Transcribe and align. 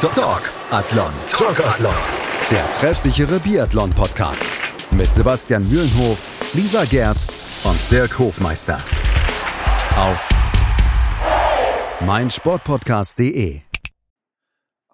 Talk 0.00 0.50
Athlon. 0.70 1.12
Talk 1.30 1.60
Athlon. 1.60 1.94
Der 2.50 2.64
treffsichere 2.80 3.38
Biathlon-Podcast. 3.38 4.42
Mit 4.92 5.12
Sebastian 5.12 5.68
Mühlenhof, 5.68 6.54
Lisa 6.54 6.84
Gerd 6.86 7.18
und 7.64 7.78
Dirk 7.92 8.18
Hofmeister. 8.18 8.78
Auf 9.98 10.26
meinsportpodcast.de. 12.00 13.60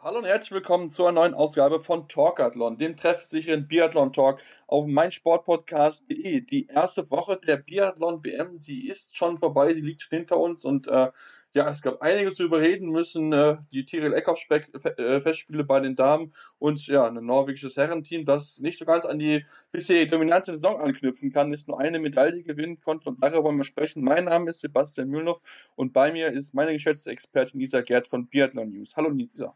Hallo 0.02 0.18
und 0.18 0.24
herzlich 0.24 0.50
willkommen 0.50 0.90
zur 0.90 1.12
neuen 1.12 1.34
Ausgabe 1.34 1.78
von 1.78 2.08
Talkathlon, 2.08 2.76
dem 2.76 2.96
treffsicheren 2.96 3.68
Biathlon-Talk 3.68 4.40
auf 4.66 4.86
meinsportpodcast.de. 4.86 6.40
Die 6.40 6.66
erste 6.66 7.08
Woche 7.12 7.36
der 7.36 7.58
Biathlon-WM, 7.58 8.56
sie 8.56 8.88
ist 8.88 9.16
schon 9.16 9.38
vorbei, 9.38 9.72
sie 9.72 9.82
liegt 9.82 10.02
schon 10.02 10.18
hinter 10.18 10.38
uns 10.38 10.64
und 10.64 10.88
äh, 10.88 11.12
ja, 11.52 11.70
es 11.70 11.80
gab 11.80 12.02
einiges 12.02 12.34
zu 12.34 12.44
überreden 12.44 12.90
müssen. 12.90 13.32
Äh, 13.32 13.56
die 13.72 13.84
Tiril 13.84 14.12
Eckhoff-Festspiele 14.12 15.64
bei 15.64 15.80
den 15.80 15.96
Damen 15.96 16.34
und 16.58 16.86
ja, 16.86 17.06
ein 17.06 17.14
norwegisches 17.14 17.76
Herrenteam, 17.76 18.24
das 18.24 18.60
nicht 18.60 18.78
so 18.78 18.84
ganz 18.84 19.06
an 19.06 19.18
die 19.18 19.44
bisherige 19.72 20.10
Dominanz 20.10 20.46
der 20.46 20.56
Saison 20.56 20.80
anknüpfen 20.80 21.32
kann, 21.32 21.52
ist 21.52 21.68
nur 21.68 21.80
eine 21.80 21.98
Medaille 21.98 22.42
gewinnen 22.42 22.80
konnte 22.80 23.08
und 23.08 23.22
darüber 23.22 23.44
wollen 23.44 23.56
wir 23.56 23.64
sprechen. 23.64 24.04
Mein 24.04 24.24
Name 24.24 24.50
ist 24.50 24.60
Sebastian 24.60 25.08
Mühlhoff 25.08 25.40
und 25.76 25.92
bei 25.92 26.12
mir 26.12 26.30
ist 26.30 26.54
meine 26.54 26.72
geschätzte 26.72 27.10
Expertin 27.10 27.60
Lisa 27.60 27.80
Gerd 27.80 28.06
von 28.06 28.26
Biathlon 28.26 28.70
News. 28.70 28.94
Hallo 28.96 29.08
Lisa. 29.08 29.54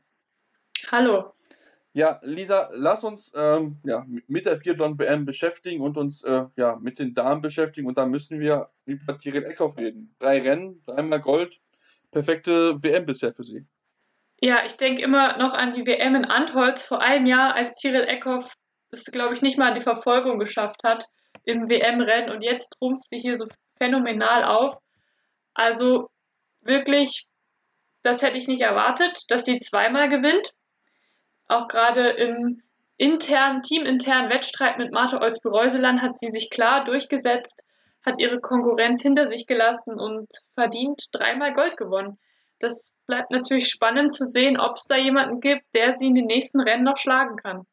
Hallo. 0.91 1.33
Ja, 1.93 2.21
Lisa, 2.23 2.69
lass 2.73 3.03
uns 3.03 3.33
ähm, 3.35 3.79
ja, 3.83 4.07
mit 4.29 4.47
der 4.47 4.55
Biathlon 4.55 4.97
WM 4.99 5.25
beschäftigen 5.25 5.83
und 5.83 5.97
uns 5.97 6.23
äh, 6.23 6.47
ja, 6.55 6.77
mit 6.77 7.01
den 7.01 7.15
Damen 7.15 7.43
beschäftigen. 7.43 7.89
Und 7.89 7.99
da 7.99 8.07
müssen 8.07 8.39
wir 8.39 8.71
über 8.85 9.19
Tiril 9.19 9.45
Eckhoff 9.45 9.77
reden. 9.77 10.15
Drei 10.21 10.41
Rennen, 10.41 10.83
dreimal 10.87 11.21
Gold, 11.21 11.61
perfekte 12.11 12.83
WM 12.83 13.07
bisher 13.07 13.33
für 13.33 13.45
sie. 13.45 13.67
Ja, 14.41 14.65
ich 14.65 14.77
denke 14.77 15.03
immer 15.03 15.37
noch 15.39 15.53
an 15.53 15.73
die 15.73 15.87
WM 15.87 16.15
in 16.15 16.25
Antholz 16.25 16.85
vor 16.85 17.01
einem 17.01 17.27
Jahr, 17.27 17.55
als 17.55 17.77
Tyrell 17.77 18.09
Eckhoff 18.09 18.55
es, 18.91 19.05
glaube 19.05 19.35
ich, 19.35 19.43
nicht 19.43 19.59
mal 19.59 19.69
an 19.69 19.75
die 19.75 19.81
Verfolgung 19.81 20.39
geschafft 20.39 20.83
hat 20.85 21.07
im 21.45 21.71
WM-Rennen 21.71 22.31
und 22.31 22.43
jetzt 22.43 22.77
trumpft 22.79 23.09
sie 23.11 23.19
hier 23.19 23.37
so 23.37 23.47
phänomenal 23.79 24.45
auf. 24.45 24.79
Also 25.55 26.11
wirklich, 26.61 27.27
das 28.03 28.23
hätte 28.23 28.39
ich 28.39 28.49
nicht 28.49 28.63
erwartet, 28.63 29.25
dass 29.29 29.45
sie 29.45 29.59
zweimal 29.59 30.09
gewinnt. 30.09 30.53
Auch 31.49 31.69
gerade 31.69 32.11
im 32.11 32.63
internen, 32.97 33.63
teaminternen 33.63 34.31
Wettstreit 34.31 34.79
mit 34.79 34.93
Martha 34.93 35.21
Olsby-Reuseland 35.21 36.03
hat 36.03 36.19
sie 36.19 36.31
sich 36.31 36.51
klar 36.51 36.85
durchgesetzt 36.85 37.65
hat 38.03 38.21
ihre 38.21 38.41
Konkurrenz 38.41 39.03
hinter 39.03 39.27
sich 39.27 39.47
gelassen 39.47 39.99
und 39.99 40.29
verdient 40.55 41.07
dreimal 41.13 41.53
Gold 41.53 41.77
gewonnen. 41.77 42.19
Das 42.59 42.95
bleibt 43.07 43.31
natürlich 43.31 43.69
spannend 43.69 44.13
zu 44.13 44.25
sehen, 44.25 44.59
ob 44.59 44.77
es 44.77 44.85
da 44.85 44.97
jemanden 44.97 45.41
gibt, 45.41 45.65
der 45.75 45.93
sie 45.93 46.07
in 46.07 46.15
den 46.15 46.27
nächsten 46.27 46.61
Rennen 46.61 46.85
noch 46.85 46.99
schlagen 46.99 47.37
kann. 47.37 47.67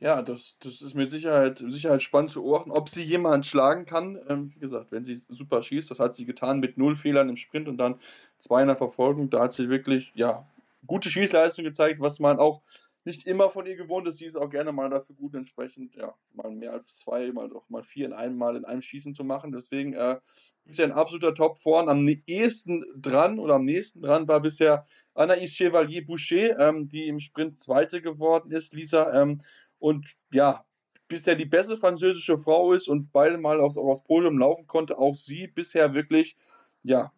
Ja, 0.00 0.22
das, 0.22 0.56
das 0.60 0.80
ist 0.80 0.94
mit 0.94 1.10
Sicherheit, 1.10 1.58
Sicherheit 1.58 2.02
spannend 2.02 2.30
zu 2.30 2.42
beobachten, 2.42 2.70
ob 2.70 2.88
sie 2.88 3.02
jemanden 3.02 3.42
schlagen 3.42 3.84
kann. 3.84 4.18
Ähm, 4.28 4.52
wie 4.54 4.60
gesagt, 4.60 4.92
wenn 4.92 5.02
sie 5.02 5.16
super 5.16 5.60
schießt, 5.60 5.90
das 5.90 5.98
hat 5.98 6.14
sie 6.14 6.24
getan 6.24 6.60
mit 6.60 6.78
null 6.78 6.94
Fehlern 6.94 7.28
im 7.28 7.36
Sprint 7.36 7.68
und 7.68 7.78
dann 7.78 7.98
zwei 8.38 8.62
in 8.62 8.68
der 8.68 8.76
Verfolgung. 8.76 9.28
Da 9.28 9.40
hat 9.40 9.52
sie 9.52 9.68
wirklich 9.68 10.12
ja, 10.14 10.46
gute 10.86 11.10
Schießleistung 11.10 11.64
gezeigt, 11.64 12.00
was 12.00 12.20
man 12.20 12.38
auch 12.38 12.62
nicht 13.08 13.26
immer 13.26 13.48
von 13.48 13.64
ihr 13.66 13.74
gewohnt 13.74 14.06
ist. 14.06 14.18
Sie 14.18 14.26
ist 14.26 14.36
auch 14.36 14.50
gerne 14.50 14.70
mal 14.70 14.90
dafür 14.90 15.16
gut, 15.16 15.34
entsprechend, 15.34 15.96
ja, 15.96 16.14
mal 16.34 16.50
mehr 16.50 16.74
als 16.74 16.98
zwei, 16.98 17.32
mal 17.32 17.50
auch 17.52 17.68
mal 17.70 17.82
vier 17.82 18.04
in 18.04 18.12
einem 18.12 18.36
Mal 18.36 18.54
in 18.54 18.66
einem 18.66 18.82
Schießen 18.82 19.14
zu 19.14 19.24
machen. 19.24 19.50
Deswegen 19.50 19.94
äh, 19.94 20.20
ist 20.66 20.78
ja 20.78 20.84
ein 20.84 20.92
absoluter 20.92 21.34
Top 21.34 21.56
vorn. 21.56 21.88
Am 21.88 22.06
ehesten 22.26 22.84
dran 22.96 23.38
oder 23.38 23.54
am 23.54 23.64
nächsten 23.64 24.02
dran 24.02 24.28
war 24.28 24.40
bisher 24.40 24.84
Anaïs 25.14 25.56
Chevalier 25.56 26.04
Boucher, 26.04 26.58
ähm, 26.60 26.88
die 26.88 27.08
im 27.08 27.18
Sprint 27.18 27.56
Zweite 27.56 28.02
geworden 28.02 28.52
ist, 28.52 28.74
Lisa. 28.74 29.10
Ähm, 29.20 29.38
und 29.78 30.14
ja, 30.30 30.66
bisher 31.08 31.34
die 31.34 31.46
beste 31.46 31.78
französische 31.78 32.36
Frau 32.36 32.74
ist 32.74 32.88
und 32.88 33.10
beide 33.10 33.38
mal 33.38 33.58
aufs, 33.58 33.78
aufs 33.78 34.04
Podium 34.04 34.38
laufen 34.38 34.66
konnte. 34.66 34.98
Auch 34.98 35.14
sie 35.14 35.46
bisher 35.46 35.94
wirklich, 35.94 36.36
ja, 36.82 37.10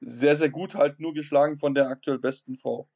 sehr, 0.00 0.34
sehr 0.34 0.50
gut, 0.50 0.74
halt 0.74 0.98
nur 0.98 1.14
geschlagen 1.14 1.58
von 1.58 1.74
der 1.74 1.86
aktuell 1.88 2.18
besten 2.18 2.56
Frau. 2.56 2.88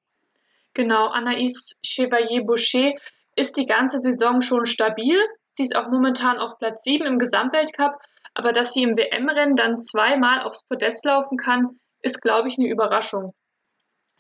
Genau, 0.75 1.09
Anaïs 1.09 1.77
Chevalier-Boucher 1.85 2.93
ist 3.37 3.57
die 3.57 3.67
ganze 3.67 4.01
Saison 4.01 4.41
schon 4.41 4.67
stabil. 4.67 5.19
Sie 5.55 5.65
ist 5.65 5.77
auch 5.77 5.89
momentan 5.89 6.39
auf 6.39 6.59
Platz 6.59 6.83
7 6.85 7.07
im 7.07 7.19
Gesamtweltcup. 7.19 7.99
Aber 8.35 8.53
dass 8.53 8.73
sie 8.73 8.83
im 8.83 8.97
WM-Rennen 8.97 9.57
dann 9.57 9.79
zweimal 9.79 10.41
aufs 10.41 10.65
Podest 10.65 11.05
laufen 11.05 11.37
kann, 11.37 11.79
ist, 12.01 12.23
glaube 12.23 12.49
ich, 12.49 12.59
eine 12.59 12.69
Überraschung. 12.69 13.35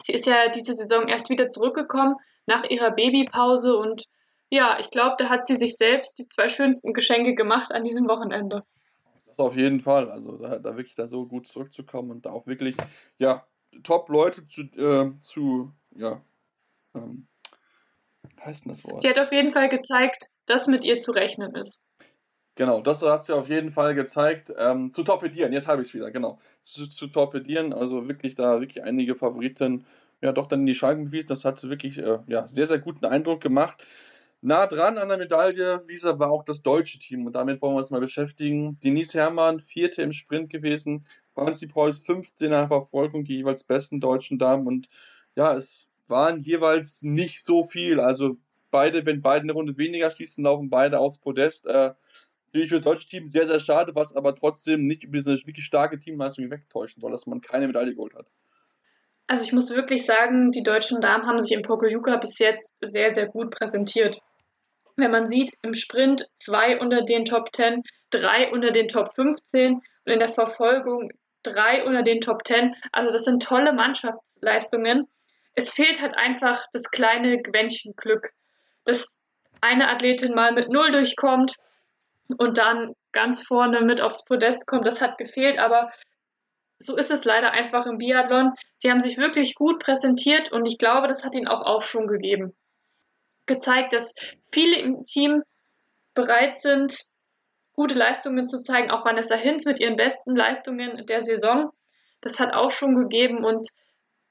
Sie 0.02 0.12
ist 0.12 0.26
ja 0.26 0.48
diese 0.48 0.74
Saison 0.74 1.08
erst 1.08 1.30
wieder 1.30 1.48
zurückgekommen 1.48 2.16
nach 2.46 2.64
ihrer 2.64 2.90
Babypause 2.90 3.76
und 3.76 4.04
ja, 4.50 4.78
ich 4.78 4.90
glaube, 4.90 5.14
da 5.18 5.30
hat 5.30 5.46
sie 5.46 5.54
sich 5.54 5.76
selbst 5.76 6.18
die 6.18 6.26
zwei 6.26 6.50
schönsten 6.50 6.92
Geschenke 6.92 7.34
gemacht 7.34 7.72
an 7.72 7.84
diesem 7.84 8.06
Wochenende. 8.06 8.64
Auf 9.38 9.56
jeden 9.56 9.80
Fall. 9.80 10.10
Also 10.10 10.36
da, 10.36 10.58
da 10.58 10.76
wirklich 10.76 10.94
da 10.94 11.06
so 11.06 11.26
gut 11.26 11.46
zurückzukommen 11.46 12.10
und 12.10 12.26
da 12.26 12.32
auch 12.32 12.46
wirklich, 12.46 12.76
ja, 13.18 13.46
Top-Leute 13.82 14.46
zu, 14.46 14.62
äh, 14.76 15.18
zu 15.20 15.72
ja, 15.94 16.20
ähm, 16.94 17.26
heißt 18.44 18.64
denn 18.64 18.72
das 18.72 18.84
Wort? 18.84 19.02
Sie 19.02 19.08
hat 19.08 19.18
auf 19.18 19.32
jeden 19.32 19.52
Fall 19.52 19.68
gezeigt, 19.68 20.26
dass 20.46 20.66
mit 20.66 20.84
ihr 20.84 20.98
zu 20.98 21.12
rechnen 21.12 21.54
ist. 21.54 21.80
Genau, 22.54 22.82
das 22.82 23.02
hast 23.02 23.28
du 23.28 23.34
auf 23.34 23.48
jeden 23.48 23.70
Fall 23.70 23.94
gezeigt. 23.94 24.52
Ähm, 24.58 24.92
zu 24.92 25.02
torpedieren, 25.02 25.52
jetzt 25.52 25.68
habe 25.68 25.80
ich 25.80 25.88
es 25.88 25.94
wieder, 25.94 26.10
genau. 26.10 26.38
Zu, 26.60 26.86
zu, 26.86 27.06
torpedieren, 27.06 27.72
also 27.72 28.08
wirklich 28.08 28.34
da 28.34 28.60
wirklich 28.60 28.84
einige 28.84 29.14
Favoriten, 29.14 29.86
ja 30.20 30.32
doch 30.32 30.46
dann 30.46 30.60
in 30.60 30.66
die 30.66 30.74
Scheiben 30.74 31.06
gewiesen. 31.06 31.28
Das 31.28 31.44
hat 31.46 31.62
wirklich 31.62 31.98
äh, 31.98 32.18
ja, 32.26 32.46
sehr, 32.46 32.66
sehr 32.66 32.78
guten 32.78 33.06
Eindruck 33.06 33.40
gemacht. 33.40 33.84
Nah 34.42 34.66
dran 34.66 34.98
an 34.98 35.08
der 35.08 35.18
Medaille, 35.18 35.80
Lisa, 35.86 36.18
war 36.18 36.30
auch 36.30 36.44
das 36.44 36.62
deutsche 36.62 36.98
Team 36.98 37.26
und 37.26 37.36
damit 37.36 37.62
wollen 37.62 37.74
wir 37.74 37.78
uns 37.78 37.90
mal 37.90 38.00
beschäftigen. 38.00 38.78
Denise 38.80 39.14
Herrmann, 39.14 39.60
Vierte 39.60 40.02
im 40.02 40.12
Sprint 40.12 40.50
gewesen, 40.50 41.04
Franzi 41.32 41.68
Preuß, 41.68 42.04
15 42.04 42.50
nach 42.50 42.66
Verfolgung, 42.68 43.24
die 43.24 43.36
jeweils 43.36 43.62
besten 43.62 44.00
deutschen 44.00 44.38
Damen 44.38 44.66
und 44.66 44.88
ja, 45.36 45.54
es 45.54 45.88
waren 46.12 46.38
jeweils 46.38 47.02
nicht 47.02 47.42
so 47.42 47.64
viel. 47.64 47.98
Also 47.98 48.36
beide, 48.70 49.04
wenn 49.04 49.22
beide 49.22 49.42
eine 49.42 49.52
Runde 49.52 49.76
weniger 49.76 50.12
schießen, 50.12 50.44
laufen 50.44 50.70
beide 50.70 51.00
aufs 51.00 51.18
Podest. 51.18 51.66
Äh, 51.66 51.94
natürlich 52.46 52.68
für 52.68 52.76
das 52.76 52.84
deutsche 52.84 53.08
Team 53.08 53.26
sehr, 53.26 53.48
sehr 53.48 53.58
schade, 53.58 53.96
was 53.96 54.14
aber 54.14 54.34
trotzdem 54.36 54.84
nicht 54.86 55.02
über 55.02 55.16
diese 55.16 55.34
wirklich 55.46 55.64
starke 55.64 55.98
Teamleistung 55.98 56.50
wegtäuschen 56.50 57.00
soll, 57.00 57.10
dass 57.10 57.26
man 57.26 57.40
keine 57.40 57.66
Medaille 57.66 57.94
geholt 57.94 58.14
hat. 58.14 58.26
Also 59.26 59.44
ich 59.44 59.52
muss 59.52 59.70
wirklich 59.70 60.04
sagen, 60.04 60.52
die 60.52 60.62
deutschen 60.62 61.00
Damen 61.00 61.26
haben 61.26 61.38
sich 61.38 61.52
im 61.52 61.62
Pokljuka 61.62 62.16
bis 62.18 62.38
jetzt 62.38 62.74
sehr, 62.80 63.14
sehr 63.14 63.26
gut 63.26 63.50
präsentiert. 63.50 64.20
Wenn 64.96 65.10
man 65.10 65.26
sieht, 65.26 65.52
im 65.62 65.72
Sprint 65.72 66.28
zwei 66.38 66.78
unter 66.78 67.02
den 67.02 67.24
Top 67.24 67.48
10, 67.54 67.82
drei 68.10 68.52
unter 68.52 68.72
den 68.72 68.88
Top 68.88 69.14
15 69.14 69.74
und 69.76 69.82
in 70.04 70.18
der 70.18 70.28
Verfolgung 70.28 71.10
drei 71.42 71.84
unter 71.84 72.02
den 72.02 72.20
Top 72.20 72.46
10. 72.46 72.74
Also 72.92 73.10
das 73.10 73.24
sind 73.24 73.42
tolle 73.42 73.72
Mannschaftsleistungen 73.72 75.06
es 75.54 75.70
fehlt 75.70 76.00
halt 76.00 76.16
einfach 76.16 76.66
das 76.72 76.90
kleine 76.90 77.40
Quäntchen 77.42 77.94
Glück, 77.96 78.30
dass 78.84 79.16
eine 79.60 79.88
Athletin 79.90 80.34
mal 80.34 80.52
mit 80.52 80.68
Null 80.70 80.92
durchkommt 80.92 81.56
und 82.38 82.58
dann 82.58 82.94
ganz 83.12 83.42
vorne 83.42 83.82
mit 83.82 84.00
aufs 84.00 84.24
Podest 84.24 84.66
kommt. 84.66 84.86
Das 84.86 85.00
hat 85.00 85.18
gefehlt, 85.18 85.58
aber 85.58 85.92
so 86.78 86.96
ist 86.96 87.10
es 87.10 87.24
leider 87.24 87.52
einfach 87.52 87.86
im 87.86 87.98
Biathlon. 87.98 88.52
Sie 88.76 88.90
haben 88.90 89.00
sich 89.00 89.18
wirklich 89.18 89.54
gut 89.54 89.78
präsentiert 89.78 90.50
und 90.50 90.66
ich 90.66 90.78
glaube, 90.78 91.06
das 91.06 91.24
hat 91.24 91.34
ihnen 91.34 91.48
auch 91.48 91.62
Aufschwung 91.62 92.06
gegeben. 92.06 92.56
Gezeigt, 93.46 93.92
dass 93.92 94.14
viele 94.50 94.78
im 94.78 95.04
Team 95.04 95.42
bereit 96.14 96.58
sind, 96.58 97.06
gute 97.74 97.94
Leistungen 97.94 98.46
zu 98.48 98.58
zeigen. 98.58 98.90
Auch 98.90 99.04
Vanessa 99.04 99.36
Hinz 99.36 99.64
mit 99.64 99.80
ihren 99.80 99.96
besten 99.96 100.34
Leistungen 100.34 101.06
der 101.06 101.22
Saison. 101.22 101.70
Das 102.20 102.40
hat 102.40 102.54
Aufschwung 102.54 102.96
gegeben 102.96 103.44
und 103.44 103.68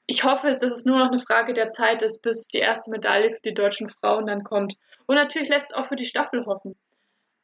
ich 0.06 0.24
hoffe, 0.24 0.50
dass 0.50 0.72
es 0.72 0.84
nur 0.84 0.98
noch 0.98 1.08
eine 1.08 1.18
Frage 1.18 1.52
der 1.52 1.70
Zeit 1.70 2.02
ist, 2.02 2.22
bis 2.22 2.48
die 2.48 2.58
erste 2.58 2.90
Medaille 2.90 3.30
für 3.30 3.40
die 3.44 3.54
deutschen 3.54 3.88
Frauen 3.88 4.26
dann 4.26 4.42
kommt. 4.42 4.74
Und 5.06 5.16
natürlich 5.16 5.48
lässt 5.48 5.70
es 5.70 5.76
auch 5.76 5.86
für 5.86 5.96
die 5.96 6.06
Staffel 6.06 6.44
hoffen. 6.46 6.76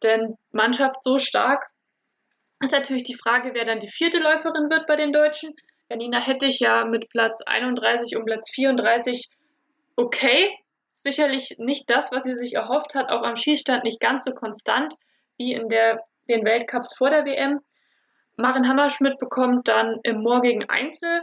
Denn 0.03 0.37
Mannschaft 0.51 1.03
so 1.03 1.19
stark 1.19 1.71
ist 2.61 2.73
natürlich 2.73 3.05
die 3.05 3.15
Frage, 3.15 3.55
wer 3.55 3.65
dann 3.65 3.79
die 3.79 3.89
vierte 3.89 4.19
Läuferin 4.19 4.71
wird 4.71 4.87
bei 4.87 4.97
den 4.97 5.13
Deutschen. 5.13 5.55
Janina 5.89 6.21
Hettich 6.21 6.61
ja 6.61 6.85
mit 6.85 7.09
Platz 7.09 7.43
31 7.43 8.17
und 8.17 8.25
Platz 8.25 8.51
34 8.51 9.31
okay. 9.97 10.57
Sicherlich 10.95 11.55
nicht 11.59 11.89
das, 11.89 12.11
was 12.11 12.25
sie 12.25 12.37
sich 12.37 12.55
erhofft 12.55 12.97
hat, 12.97 13.09
auch 13.09 13.23
am 13.23 13.37
Schießstand 13.37 13.85
nicht 13.85 14.01
ganz 14.01 14.25
so 14.25 14.33
konstant 14.33 14.95
wie 15.37 15.53
in 15.53 15.69
der, 15.69 16.03
den 16.29 16.45
Weltcups 16.45 16.97
vor 16.97 17.11
der 17.11 17.25
WM. 17.25 17.61
Maren 18.37 18.69
Hammerschmidt 18.69 19.17
bekommt 19.19 19.69
dann 19.69 20.01
im 20.03 20.23
morgigen 20.23 20.69
Einzel 20.69 21.23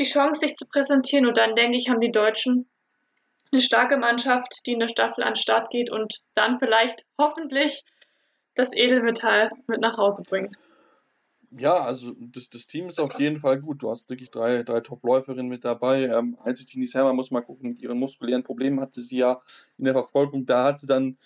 die 0.00 0.04
Chance, 0.04 0.40
sich 0.40 0.56
zu 0.56 0.66
präsentieren. 0.66 1.26
Und 1.26 1.36
dann 1.36 1.54
denke 1.54 1.76
ich, 1.76 1.88
haben 1.88 2.00
die 2.00 2.10
Deutschen 2.10 2.68
eine 3.52 3.60
starke 3.60 3.96
Mannschaft, 3.96 4.66
die 4.66 4.72
in 4.72 4.80
der 4.80 4.88
Staffel 4.88 5.22
an 5.22 5.34
den 5.34 5.36
Start 5.36 5.70
geht 5.70 5.90
und 5.90 6.20
dann 6.34 6.56
vielleicht 6.56 7.04
hoffentlich 7.18 7.84
das 8.54 8.74
Edelmetall 8.74 9.50
mit 9.66 9.80
nach 9.80 9.96
Hause 9.98 10.22
bringt. 10.28 10.54
Ja, 11.52 11.74
also 11.74 12.14
das, 12.16 12.48
das 12.48 12.68
Team 12.68 12.86
ist 12.88 13.00
auf 13.00 13.18
jeden 13.18 13.38
Fall 13.38 13.60
gut. 13.60 13.82
Du 13.82 13.90
hast 13.90 14.08
wirklich 14.08 14.30
drei, 14.30 14.62
drei 14.62 14.80
Top-Läuferinnen 14.80 15.48
mit 15.48 15.64
dabei. 15.64 16.04
Ähm, 16.04 16.38
einzig 16.44 16.66
die 16.66 16.78
Nisema 16.78 17.12
muss 17.12 17.32
mal 17.32 17.40
gucken, 17.40 17.70
mit 17.70 17.80
ihren 17.80 17.98
muskulären 17.98 18.44
Problemen 18.44 18.80
hatte 18.80 19.00
sie 19.00 19.18
ja 19.18 19.42
in 19.76 19.84
der 19.84 19.94
Verfolgung. 19.94 20.46
Da 20.46 20.64
hat 20.64 20.78
sie 20.78 20.86
dann 20.86 21.18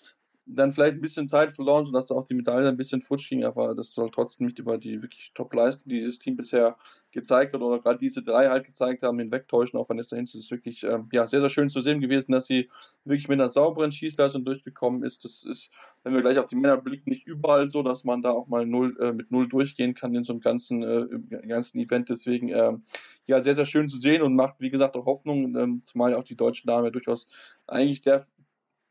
dann 0.46 0.73
vielleicht 0.73 0.94
ein 0.94 1.00
bisschen 1.00 1.29
Zeit 1.29 1.52
verloren, 1.52 1.87
sodass 1.87 2.11
auch 2.11 2.25
die 2.25 2.35
Medaille 2.35 2.69
ein 2.69 2.76
bisschen 2.76 3.00
futsch 3.00 3.29
ging, 3.31 3.44
aber 3.44 3.75
das 3.75 3.94
soll 3.94 4.11
trotzdem 4.11 4.46
nicht 4.46 4.58
über 4.58 4.76
die 4.76 5.00
wirklich 5.00 5.32
Top-Leistung, 5.35 5.88
die 5.88 6.00
dieses 6.00 6.19
Team 6.19 6.37
bisher 6.37 6.76
gezeigt 7.12 7.55
hat 7.55 7.62
oder 7.62 7.81
gerade 7.81 7.99
diese 7.99 8.23
drei 8.23 8.49
halt 8.49 8.64
gezeigt 8.64 9.02
haben, 9.02 9.19
hinwegtäuschen. 9.19 9.79
Auch 9.79 9.88
Vanessa 9.88 10.17
Hinz 10.17 10.35
ist 10.35 10.50
wirklich 10.50 10.82
ähm, 10.82 11.08
ja, 11.12 11.26
sehr, 11.26 11.41
sehr 11.41 11.49
schön 11.49 11.70
zu 11.70 11.81
sehen 11.81 12.00
gewesen, 12.00 12.32
dass 12.32 12.46
sie 12.46 12.69
wirklich 13.05 13.29
mit 13.29 13.41
einer 13.41 13.49
sauberen 13.49 13.93
Schießleistung 13.93 14.44
durchgekommen 14.44 15.02
ist. 15.02 15.25
Das 15.25 15.44
ist, 15.44 15.70
wenn 16.02 16.12
wir 16.12 16.20
gleich 16.20 16.38
auf 16.38 16.46
die 16.46 16.56
Männer 16.56 16.76
blicken, 16.76 17.11
nicht 17.11 17.26
überall 17.26 17.69
so, 17.69 17.82
dass 17.82 18.05
man 18.05 18.20
da 18.20 18.31
auch 18.31 18.46
mal 18.46 18.67
null, 18.67 18.96
äh, 19.00 19.12
mit 19.12 19.31
null 19.31 19.49
durchgehen 19.49 19.94
kann 19.94 20.14
in 20.14 20.25
so 20.25 20.35
einem 20.35 20.41
ganzen, 20.41 20.82
äh, 20.82 21.46
ganzen 21.46 21.79
Event. 21.81 22.11
Deswegen 22.11 22.49
ähm, 22.49 22.82
ja, 23.26 23.43
sehr, 23.43 23.55
sehr 23.55 23.67
schön 23.67 23.88
zu 23.88 23.96
sehen 23.96 24.20
und 24.20 24.35
macht, 24.35 24.56
wie 24.58 24.70
gesagt, 24.70 24.96
auch 24.96 25.06
Hoffnung, 25.06 25.56
ähm, 25.56 25.82
zumal 25.85 26.14
auch 26.14 26.25
die 26.25 26.37
deutschen 26.37 26.67
Damen 26.67 26.85
ja 26.85 26.91
durchaus 26.91 27.29
eigentlich 27.67 28.02
der 28.02 28.26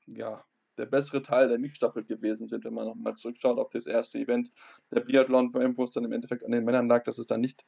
ja, 0.07 0.43
der 0.77 0.85
bessere 0.85 1.21
Teil 1.21 1.47
der 1.47 1.59
Mixstaffel 1.59 2.03
gewesen 2.03 2.47
sind, 2.47 2.65
wenn 2.65 2.73
man 2.73 2.87
nochmal 2.87 3.15
zurückschaut 3.15 3.59
auf 3.59 3.69
das 3.69 3.87
erste 3.87 4.19
Event 4.19 4.51
der 4.91 5.01
Biathlon, 5.01 5.53
wo 5.53 5.83
es 5.83 5.91
dann 5.91 6.05
im 6.05 6.11
Endeffekt 6.11 6.43
an 6.43 6.51
den 6.51 6.63
Männern 6.65 6.87
lag, 6.87 7.03
dass 7.03 7.17
es 7.17 7.27
dann 7.27 7.41
nicht 7.41 7.65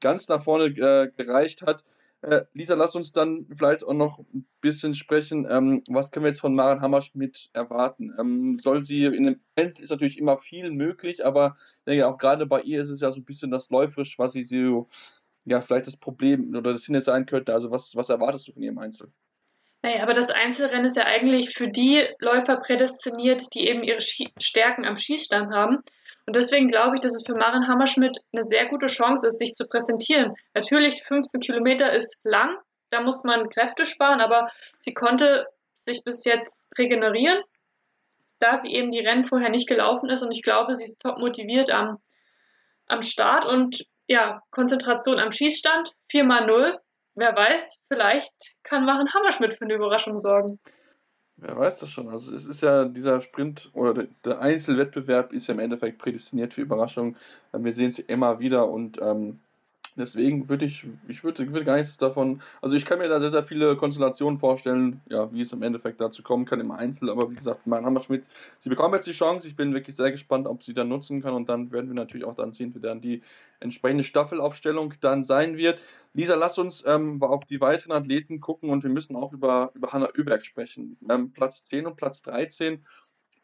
ganz 0.00 0.28
nach 0.28 0.42
vorne 0.42 0.66
äh, 0.66 1.10
gereicht 1.10 1.62
hat. 1.62 1.84
Äh, 2.22 2.44
Lisa, 2.54 2.74
lass 2.74 2.94
uns 2.94 3.12
dann 3.12 3.46
vielleicht 3.56 3.84
auch 3.84 3.92
noch 3.92 4.18
ein 4.18 4.46
bisschen 4.60 4.94
sprechen. 4.94 5.46
Ähm, 5.48 5.82
was 5.88 6.10
können 6.10 6.24
wir 6.24 6.30
jetzt 6.30 6.40
von 6.40 6.54
Maren 6.54 6.80
Hammerschmidt 6.80 7.50
erwarten? 7.52 8.12
Ähm, 8.18 8.58
soll 8.58 8.82
sie 8.82 9.04
in 9.04 9.24
dem 9.24 9.40
Einzel 9.54 9.84
ist 9.84 9.90
natürlich 9.90 10.18
immer 10.18 10.36
viel 10.36 10.70
möglich, 10.70 11.24
aber 11.24 11.54
ich 11.56 11.84
denke 11.86 12.06
auch 12.08 12.18
gerade 12.18 12.46
bei 12.46 12.62
ihr 12.62 12.82
ist 12.82 12.90
es 12.90 13.00
ja 13.00 13.12
so 13.12 13.20
ein 13.20 13.24
bisschen 13.24 13.50
das 13.50 13.70
läuferisch, 13.70 14.18
was 14.18 14.32
sie 14.32 14.42
so, 14.42 14.88
ja, 15.44 15.60
vielleicht 15.60 15.86
das 15.86 15.96
Problem 15.98 16.50
oder 16.50 16.72
das 16.72 16.84
Hindernis 16.86 17.04
sein 17.06 17.26
könnte. 17.26 17.52
Also 17.54 17.70
was, 17.70 17.94
was 17.96 18.08
erwartest 18.08 18.48
du 18.48 18.52
von 18.52 18.62
ihrem 18.62 18.78
Einzel? 18.78 19.12
Naja, 19.86 20.02
aber 20.02 20.14
das 20.14 20.32
Einzelrennen 20.32 20.84
ist 20.84 20.96
ja 20.96 21.04
eigentlich 21.04 21.54
für 21.54 21.68
die 21.68 22.08
Läufer 22.18 22.56
prädestiniert, 22.56 23.54
die 23.54 23.68
eben 23.68 23.84
ihre 23.84 24.00
Schie 24.00 24.32
Stärken 24.36 24.84
am 24.84 24.96
Schießstand 24.96 25.54
haben. 25.54 25.76
Und 26.26 26.34
deswegen 26.34 26.66
glaube 26.66 26.96
ich, 26.96 27.02
dass 27.02 27.14
es 27.14 27.24
für 27.24 27.36
Maren 27.36 27.68
Hammerschmidt 27.68 28.18
eine 28.32 28.42
sehr 28.42 28.66
gute 28.66 28.88
Chance 28.88 29.28
ist, 29.28 29.38
sich 29.38 29.52
zu 29.52 29.68
präsentieren. 29.68 30.34
Natürlich, 30.54 31.04
15 31.04 31.40
Kilometer 31.40 31.92
ist 31.92 32.20
lang, 32.24 32.56
da 32.90 33.00
muss 33.00 33.22
man 33.22 33.48
Kräfte 33.48 33.86
sparen, 33.86 34.20
aber 34.20 34.50
sie 34.80 34.92
konnte 34.92 35.46
sich 35.78 36.02
bis 36.02 36.24
jetzt 36.24 36.66
regenerieren, 36.76 37.40
da 38.40 38.58
sie 38.58 38.74
eben 38.74 38.90
die 38.90 39.06
Rennen 39.06 39.26
vorher 39.26 39.50
nicht 39.50 39.68
gelaufen 39.68 40.10
ist. 40.10 40.22
Und 40.22 40.32
ich 40.32 40.42
glaube, 40.42 40.74
sie 40.74 40.82
ist 40.82 41.00
top 41.00 41.18
motiviert 41.18 41.70
am, 41.70 41.98
am 42.88 43.02
Start 43.02 43.44
und 43.44 43.84
ja, 44.08 44.42
Konzentration 44.50 45.20
am 45.20 45.30
Schießstand, 45.30 45.92
4 46.10 46.24
mal 46.24 46.44
0 46.44 46.76
wer 47.16 47.34
weiß, 47.34 47.80
vielleicht 47.88 48.32
kann 48.62 48.84
Maren 48.84 49.12
Hammerschmidt 49.12 49.54
für 49.54 49.64
eine 49.64 49.74
Überraschung 49.74 50.20
sorgen. 50.20 50.58
Wer 51.38 51.56
weiß 51.56 51.80
das 51.80 51.90
schon. 51.90 52.08
Also 52.08 52.34
es 52.34 52.46
ist 52.46 52.62
ja 52.62 52.86
dieser 52.86 53.20
Sprint 53.20 53.70
oder 53.74 54.04
der 54.24 54.40
Einzelwettbewerb 54.40 55.34
ist 55.34 55.48
ja 55.48 55.54
im 55.54 55.60
Endeffekt 55.60 55.98
prädestiniert 55.98 56.54
für 56.54 56.62
Überraschungen. 56.62 57.16
Wir 57.52 57.72
sehen 57.72 57.88
es 57.88 57.98
immer 57.98 58.38
wieder 58.38 58.68
und 58.68 59.00
ähm, 59.02 59.40
Deswegen 59.96 60.48
würde 60.48 60.66
ich, 60.66 60.86
ich 61.08 61.24
würde, 61.24 61.46
würde 61.50 61.64
gar 61.64 61.76
nichts 61.76 61.96
davon, 61.96 62.42
also 62.60 62.76
ich 62.76 62.84
kann 62.84 62.98
mir 62.98 63.08
da 63.08 63.18
sehr, 63.18 63.30
sehr 63.30 63.44
viele 63.44 63.76
Konstellationen 63.76 64.38
vorstellen, 64.38 65.00
ja, 65.08 65.32
wie 65.32 65.40
es 65.40 65.52
im 65.52 65.62
Endeffekt 65.62 66.00
dazu 66.00 66.22
kommen 66.22 66.44
kann 66.44 66.60
im 66.60 66.70
Einzel, 66.70 67.08
aber 67.08 67.30
wie 67.30 67.34
gesagt, 67.34 67.66
mein 67.66 67.84
Hammerschmidt, 67.84 68.24
sie 68.58 68.68
bekommen 68.68 68.94
jetzt 68.94 69.06
die 69.06 69.12
Chance, 69.12 69.48
ich 69.48 69.56
bin 69.56 69.72
wirklich 69.72 69.96
sehr 69.96 70.10
gespannt, 70.10 70.46
ob 70.46 70.62
sie 70.62 70.74
dann 70.74 70.88
nutzen 70.88 71.22
kann 71.22 71.32
und 71.32 71.48
dann 71.48 71.72
werden 71.72 71.88
wir 71.88 71.94
natürlich 71.94 72.26
auch 72.26 72.34
dann 72.34 72.52
sehen, 72.52 72.74
wie 72.74 72.80
dann 72.80 73.00
die 73.00 73.22
entsprechende 73.60 74.04
Staffelaufstellung 74.04 74.94
dann 75.00 75.24
sein 75.24 75.56
wird. 75.56 75.80
Lisa, 76.12 76.34
lass 76.34 76.58
uns 76.58 76.84
ähm, 76.86 77.22
auf 77.22 77.44
die 77.44 77.60
weiteren 77.60 77.92
Athleten 77.92 78.40
gucken 78.40 78.70
und 78.70 78.82
wir 78.82 78.90
müssen 78.90 79.16
auch 79.16 79.32
über, 79.32 79.70
über 79.74 79.92
Hanna 79.92 80.08
Oeberg 80.16 80.44
sprechen. 80.44 80.98
Ähm, 81.08 81.32
Platz 81.32 81.64
10 81.64 81.86
und 81.86 81.96
Platz 81.96 82.22
13 82.22 82.84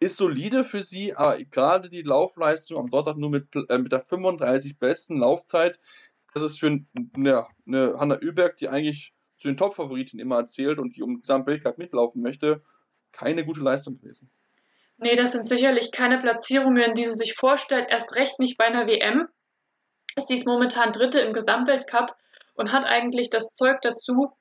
ist 0.02 0.16
solide 0.16 0.64
für 0.64 0.82
sie, 0.82 1.14
aber 1.14 1.42
gerade 1.44 1.88
die 1.88 2.02
Laufleistung 2.02 2.78
am 2.78 2.88
Sonntag 2.88 3.16
nur 3.16 3.30
mit, 3.30 3.54
äh, 3.54 3.78
mit 3.78 3.92
der 3.92 4.00
35 4.00 4.78
besten 4.78 5.18
Laufzeit 5.18 5.78
das 6.32 6.42
ist 6.42 6.60
für 6.60 6.80
ja, 7.16 7.48
eine 7.66 7.98
Hanna 7.98 8.16
Überg, 8.16 8.56
die 8.56 8.68
eigentlich 8.68 9.12
zu 9.38 9.48
den 9.48 9.56
Top-Favoriten 9.56 10.18
immer 10.18 10.36
erzählt 10.36 10.78
und 10.78 10.96
die 10.96 11.02
um 11.02 11.20
Gesamtweltcup 11.20 11.78
mitlaufen 11.78 12.22
möchte, 12.22 12.62
keine 13.10 13.44
gute 13.44 13.60
Leistung 13.60 13.98
gewesen. 13.98 14.30
Nee, 14.96 15.16
das 15.16 15.32
sind 15.32 15.46
sicherlich 15.46 15.90
keine 15.90 16.18
Platzierungen, 16.18 16.94
die 16.94 17.04
sie 17.04 17.14
sich 17.14 17.34
vorstellt, 17.34 17.88
erst 17.90 18.14
recht 18.14 18.38
nicht 18.38 18.56
bei 18.56 18.66
einer 18.66 18.86
WM. 18.86 19.28
Sie 20.16 20.34
ist 20.34 20.46
momentan 20.46 20.92
Dritte 20.92 21.20
im 21.20 21.32
Gesamtweltcup 21.32 22.14
und 22.54 22.72
hat 22.72 22.84
eigentlich 22.84 23.30
das 23.30 23.50
Zeug 23.50 23.80
dazu, 23.82 24.32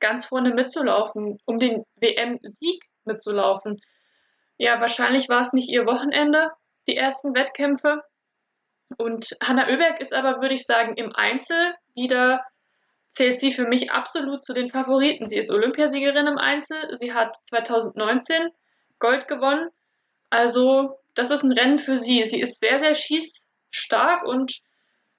ganz 0.00 0.24
vorne 0.24 0.52
mitzulaufen, 0.52 1.38
um 1.44 1.58
den 1.58 1.84
WM-Sieg 1.96 2.82
mitzulaufen. 3.04 3.80
Ja, 4.58 4.80
wahrscheinlich 4.80 5.28
war 5.28 5.40
es 5.40 5.52
nicht 5.52 5.70
ihr 5.70 5.86
Wochenende, 5.86 6.50
die 6.88 6.96
ersten 6.96 7.34
Wettkämpfe. 7.34 8.02
Und 8.98 9.36
Hanna 9.42 9.68
Oeberg 9.68 10.00
ist 10.00 10.14
aber, 10.14 10.40
würde 10.40 10.54
ich 10.54 10.64
sagen, 10.64 10.94
im 10.96 11.14
Einzel 11.14 11.74
wieder 11.94 12.42
zählt 13.10 13.38
sie 13.38 13.52
für 13.52 13.66
mich 13.66 13.90
absolut 13.90 14.44
zu 14.44 14.52
den 14.54 14.70
Favoriten. 14.70 15.26
Sie 15.26 15.36
ist 15.36 15.50
Olympiasiegerin 15.50 16.26
im 16.26 16.38
Einzel. 16.38 16.96
Sie 16.96 17.12
hat 17.12 17.36
2019 17.48 18.48
Gold 18.98 19.28
gewonnen. 19.28 19.68
Also, 20.30 20.98
das 21.14 21.30
ist 21.30 21.42
ein 21.42 21.52
Rennen 21.52 21.78
für 21.78 21.96
sie. 21.96 22.24
Sie 22.24 22.40
ist 22.40 22.60
sehr, 22.60 22.80
sehr 22.80 22.94
schießstark 22.94 24.24
und 24.24 24.60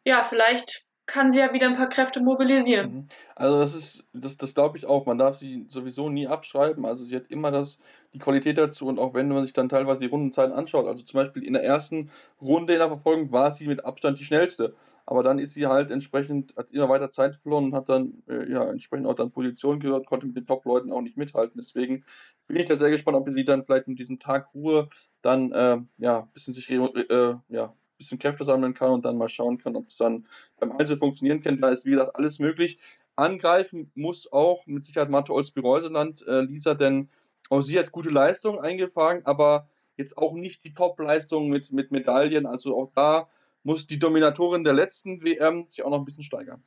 ja, 0.05 0.23
vielleicht 0.23 0.85
kann 1.05 1.29
sie 1.29 1.39
ja 1.39 1.53
wieder 1.53 1.67
ein 1.67 1.75
paar 1.75 1.89
Kräfte 1.89 2.21
mobilisieren. 2.21 2.93
Mhm. 2.93 3.07
Also 3.35 3.59
das 3.59 3.75
ist, 3.75 4.03
das, 4.13 4.37
das 4.37 4.55
glaube 4.55 4.77
ich 4.77 4.85
auch. 4.85 5.05
Man 5.05 5.17
darf 5.17 5.35
sie 5.37 5.65
sowieso 5.67 6.09
nie 6.09 6.27
abschreiben. 6.27 6.85
Also 6.85 7.03
sie 7.03 7.15
hat 7.15 7.27
immer 7.27 7.51
das, 7.51 7.79
die 8.13 8.19
Qualität 8.19 8.57
dazu 8.57 8.87
und 8.87 8.99
auch 8.99 9.13
wenn 9.13 9.27
man 9.27 9.43
sich 9.43 9.53
dann 9.53 9.69
teilweise 9.69 10.01
die 10.01 10.07
Rundenzeiten 10.07 10.53
anschaut, 10.53 10.85
also 10.85 11.03
zum 11.03 11.17
Beispiel 11.17 11.43
in 11.43 11.53
der 11.53 11.63
ersten 11.63 12.11
Runde 12.41 12.73
in 12.73 12.79
der 12.79 12.87
Verfolgung 12.87 13.31
war 13.31 13.49
sie 13.51 13.67
mit 13.67 13.85
Abstand 13.85 14.19
die 14.19 14.23
schnellste. 14.23 14.75
Aber 15.05 15.21
dann 15.21 15.37
ist 15.37 15.53
sie 15.53 15.67
halt 15.67 15.91
entsprechend, 15.91 16.55
hat 16.55 16.71
immer 16.71 16.87
weiter 16.87 17.11
Zeit 17.11 17.35
verloren 17.35 17.65
und 17.65 17.75
hat 17.75 17.89
dann 17.89 18.23
äh, 18.29 18.49
ja 18.49 18.69
entsprechend 18.69 19.05
auch 19.07 19.15
dann 19.15 19.31
Position 19.31 19.81
gehört, 19.81 20.05
konnte 20.05 20.25
mit 20.27 20.37
den 20.37 20.45
Top-Leuten 20.45 20.93
auch 20.93 21.01
nicht 21.01 21.17
mithalten. 21.17 21.57
Deswegen 21.57 22.05
bin 22.47 22.57
ich 22.57 22.67
da 22.67 22.75
sehr 22.75 22.89
gespannt, 22.89 23.17
ob 23.17 23.29
sie 23.29 23.43
dann 23.43 23.65
vielleicht 23.65 23.87
mit 23.89 23.99
diesem 23.99 24.19
Tag 24.19 24.53
Ruhe 24.53 24.87
dann 25.21 25.51
äh, 25.51 25.79
ja 25.97 26.19
ein 26.19 26.29
bisschen 26.33 26.53
sich 26.53 26.69
äh, 26.69 27.35
ja, 27.49 27.73
bisschen 27.97 28.19
Kräfte 28.19 28.45
sammeln 28.45 28.73
kann 28.73 28.91
und 28.91 29.05
dann 29.05 29.17
mal 29.17 29.29
schauen 29.29 29.57
kann, 29.57 29.75
ob 29.75 29.89
es 29.89 29.97
dann 29.97 30.25
beim 30.59 30.71
Einzel 30.71 30.97
funktionieren 30.97 31.41
kann. 31.41 31.59
Da 31.59 31.69
ist, 31.69 31.85
wie 31.85 31.91
gesagt, 31.91 32.15
alles 32.15 32.39
möglich. 32.39 32.77
Angreifen 33.15 33.91
muss 33.95 34.31
auch 34.31 34.65
mit 34.65 34.83
Sicherheit 34.83 35.09
Mathe 35.09 35.33
Olsby-Reuseland, 35.33 36.25
äh, 36.27 36.41
Lisa, 36.41 36.73
denn 36.73 37.09
auch 37.53 37.61
sie 37.61 37.77
hat 37.77 37.91
gute 37.91 38.09
Leistungen 38.09 38.59
eingefangen, 38.59 39.25
aber 39.25 39.67
jetzt 39.95 40.17
auch 40.17 40.33
nicht 40.33 40.63
die 40.65 40.73
Top-Leistung 40.73 41.49
mit, 41.49 41.71
mit 41.71 41.91
Medaillen. 41.91 42.47
Also 42.47 42.75
auch 42.75 42.87
da 42.95 43.29
muss 43.61 43.85
die 43.85 43.99
Dominatorin 43.99 44.63
der 44.63 44.73
letzten 44.73 45.23
WM 45.23 45.65
sich 45.67 45.85
auch 45.85 45.91
noch 45.91 45.99
ein 45.99 46.05
bisschen 46.05 46.23
steigern. 46.23 46.63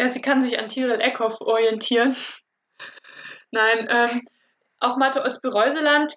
Ja, 0.00 0.08
sie 0.08 0.22
kann 0.22 0.40
sich 0.40 0.58
an 0.58 0.68
Tirol 0.68 1.00
Eckhoff 1.00 1.40
orientieren. 1.40 2.14
Nein, 3.50 3.88
ähm, 3.90 4.22
auch 4.78 4.96
Mathe 4.96 5.22
Olsby-Reuseland 5.22 6.14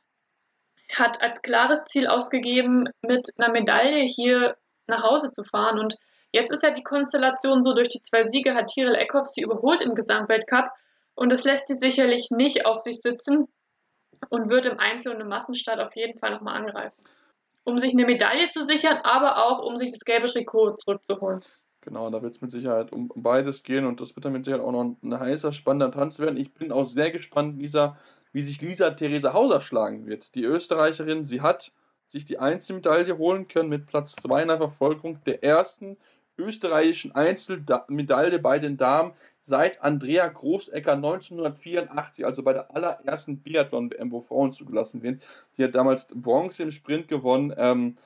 hat 0.94 1.20
als 1.22 1.42
klares 1.42 1.86
Ziel 1.86 2.06
ausgegeben, 2.06 2.88
mit 3.02 3.30
einer 3.38 3.52
Medaille 3.52 4.04
hier 4.04 4.58
nach 4.86 5.04
Hause 5.04 5.32
zu 5.32 5.44
fahren. 5.44 5.80
Und 5.80 5.96
jetzt 6.32 6.52
ist 6.52 6.62
ja 6.62 6.70
die 6.70 6.84
Konstellation 6.84 7.64
so, 7.64 7.74
durch 7.74 7.90
die 7.90 8.02
zwei 8.02 8.28
Siege 8.28 8.54
hat 8.54 8.68
Tirol 8.68 8.94
Eckhoff 8.94 9.26
sie 9.26 9.42
überholt 9.42 9.82
im 9.82 9.96
Gesamtweltcup. 9.96 10.70
Und 11.16 11.32
das 11.32 11.46
lässt 11.46 11.68
sie 11.68 11.76
sicherlich 11.76 12.28
nicht 12.30 12.68
auf 12.68 12.78
sich 12.78 13.02
sitzen 13.02 13.48
und 14.30 14.50
wird 14.50 14.66
im 14.66 14.80
Einzel- 14.80 15.16
und 15.16 15.22
im 15.22 15.28
Massenstart 15.28 15.80
auf 15.80 15.96
jeden 15.96 16.18
Fall 16.20 16.32
nochmal 16.32 16.56
angreifen. 16.56 16.96
Um 17.64 17.78
sich 17.78 17.94
eine 17.94 18.06
Medaille 18.06 18.50
zu 18.50 18.66
sichern, 18.66 18.98
aber 19.04 19.46
auch 19.46 19.60
um 19.60 19.78
sich 19.78 19.92
das 19.92 20.02
gelbe 20.02 20.28
Trikot 20.28 20.76
zurückzuholen. 20.76 21.42
Genau, 21.82 22.10
da 22.12 22.22
wird 22.22 22.36
es 22.36 22.42
mit 22.42 22.52
Sicherheit 22.52 22.92
um 22.92 23.12
beides 23.16 23.64
gehen 23.64 23.86
und 23.86 24.02
das 24.02 24.16
wird 24.16 24.26
dann 24.26 24.34
mit 24.34 24.46
Sicherheit 24.46 24.64
auch 24.64 24.72
noch 24.72 24.96
ein 25.02 25.20
heißer, 25.20 25.52
spannender 25.52 25.92
Tanz 25.92 26.20
werden. 26.20 26.38
Ich 26.38 26.54
bin 26.54 26.72
auch 26.72 26.86
sehr 26.86 27.10
gespannt, 27.10 27.60
Lisa, 27.60 27.98
wie 28.34 28.44
sich 28.44 28.62
Lisa 28.62 28.92
Theresa 28.92 29.34
Hauser 29.34 29.62
schlagen 29.62 30.06
wird. 30.06 30.36
Die 30.36 30.44
Österreicherin, 30.44 31.24
sie 31.24 31.42
hat 31.42 31.72
sich 32.06 32.26
die 32.26 32.38
Einzelmedaille 32.38 33.18
holen 33.18 33.48
können 33.48 33.70
mit 33.70 33.88
Platz 33.88 34.16
2 34.16 34.44
in 34.44 34.48
der 34.50 34.58
Verfolgung 34.58 35.24
der 35.26 35.44
ersten 35.44 35.98
österreichischen 36.38 37.14
Einzelmedaille 37.14 38.40
bei 38.40 38.60
den 38.60 38.78
Damen 38.78 39.14
seit 39.42 39.82
Andrea 39.82 40.28
Großecker 40.28 40.94
1984, 40.94 42.26
also 42.26 42.44
bei 42.44 42.54
der 42.54 42.76
allerersten 42.76 43.42
Biathlon-WM, 43.42 44.12
wo 44.12 44.20
Frauen 44.20 44.52
zugelassen 44.52 45.02
werden. 45.02 45.20
Sie 45.52 45.64
hat 45.64 45.76
damals 45.76 46.08
Bronze 46.08 46.64
im 46.64 46.72
Sprint 46.72 47.08
gewonnen. 47.08 47.54
Ähm, 47.58 47.98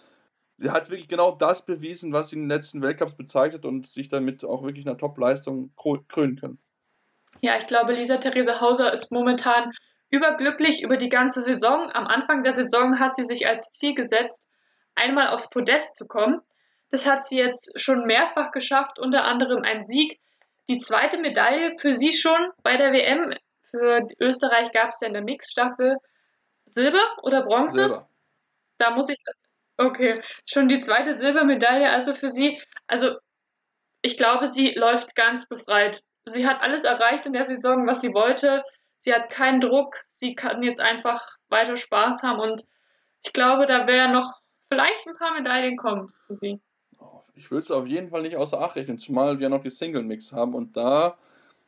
sie 0.57 0.71
hat 0.71 0.89
wirklich 0.89 1.07
genau 1.07 1.31
das 1.31 1.65
bewiesen, 1.65 2.13
was 2.13 2.29
sie 2.29 2.37
in 2.37 2.43
den 2.43 2.49
letzten 2.49 2.81
Weltcups 2.81 3.15
bezeichnet 3.15 3.65
und 3.65 3.87
sich 3.87 4.07
damit 4.07 4.43
auch 4.43 4.63
wirklich 4.63 4.85
einer 4.85 4.97
Top-Leistung 4.97 5.71
krönen 5.75 6.35
können. 6.35 6.59
Ja, 7.41 7.57
ich 7.57 7.67
glaube, 7.67 7.93
Lisa 7.93 8.17
Therese 8.17 8.61
Hauser 8.61 8.93
ist 8.93 9.11
momentan 9.11 9.71
überglücklich 10.09 10.83
über 10.83 10.97
die 10.97 11.09
ganze 11.09 11.41
Saison. 11.41 11.91
Am 11.91 12.07
Anfang 12.07 12.43
der 12.43 12.53
Saison 12.53 12.99
hat 12.99 13.15
sie 13.15 13.25
sich 13.25 13.47
als 13.47 13.71
Ziel 13.71 13.93
gesetzt, 13.93 14.47
einmal 14.95 15.27
aufs 15.27 15.49
Podest 15.49 15.95
zu 15.95 16.07
kommen. 16.07 16.39
Das 16.91 17.05
hat 17.05 17.23
sie 17.23 17.37
jetzt 17.37 17.79
schon 17.79 18.05
mehrfach 18.05 18.51
geschafft, 18.51 18.99
unter 18.99 19.23
anderem 19.25 19.63
ein 19.63 19.81
Sieg. 19.81 20.19
Die 20.69 20.77
zweite 20.77 21.17
Medaille 21.17 21.77
für 21.79 21.91
sie 21.91 22.11
schon 22.11 22.51
bei 22.63 22.77
der 22.77 22.91
WM. 22.91 23.35
Für 23.71 24.07
Österreich 24.19 24.71
gab 24.71 24.89
es 24.89 25.01
ja 25.01 25.07
in 25.07 25.13
der 25.13 25.23
Mixstaffel 25.23 25.97
Silber 26.65 27.03
oder 27.23 27.43
Bronze? 27.43 27.81
Silber. 27.81 28.09
Da 28.77 28.91
muss 28.91 29.09
ich. 29.09 29.21
Okay, 29.77 30.21
schon 30.45 30.67
die 30.67 30.79
zweite 30.79 31.13
Silbermedaille 31.13 31.89
also 31.89 32.15
für 32.15 32.29
sie. 32.29 32.61
Also 32.87 33.17
ich 34.01 34.17
glaube, 34.17 34.47
sie 34.47 34.73
läuft 34.73 35.15
ganz 35.15 35.47
befreit. 35.47 36.01
Sie 36.25 36.47
hat 36.47 36.61
alles 36.61 36.83
erreicht 36.83 37.25
in 37.25 37.33
der 37.33 37.45
Saison, 37.45 37.85
was 37.87 38.01
sie 38.01 38.13
wollte. 38.13 38.63
Sie 38.99 39.13
hat 39.13 39.29
keinen 39.29 39.59
Druck. 39.59 39.97
Sie 40.11 40.33
kann 40.33 40.63
jetzt 40.63 40.79
einfach 40.79 41.37
weiter 41.49 41.77
Spaß 41.77 42.23
haben 42.23 42.39
und 42.39 42.63
ich 43.23 43.33
glaube, 43.33 43.65
da 43.65 43.87
wären 43.87 44.13
noch 44.13 44.39
vielleicht 44.69 45.07
ein 45.07 45.17
paar 45.17 45.33
Medaillen 45.33 45.77
kommen 45.77 46.13
für 46.27 46.35
sie. 46.35 46.61
Ich 47.35 47.51
würde 47.51 47.61
es 47.61 47.71
auf 47.71 47.85
jeden 47.87 48.09
Fall 48.09 48.21
nicht 48.21 48.37
außer 48.37 48.61
Acht 48.61 48.75
rechnen, 48.75 48.97
zumal 48.97 49.39
wir 49.39 49.49
noch 49.49 49.61
die 49.61 49.69
Single-Mix 49.69 50.31
haben 50.31 50.53
und 50.53 50.77
da 50.77 51.17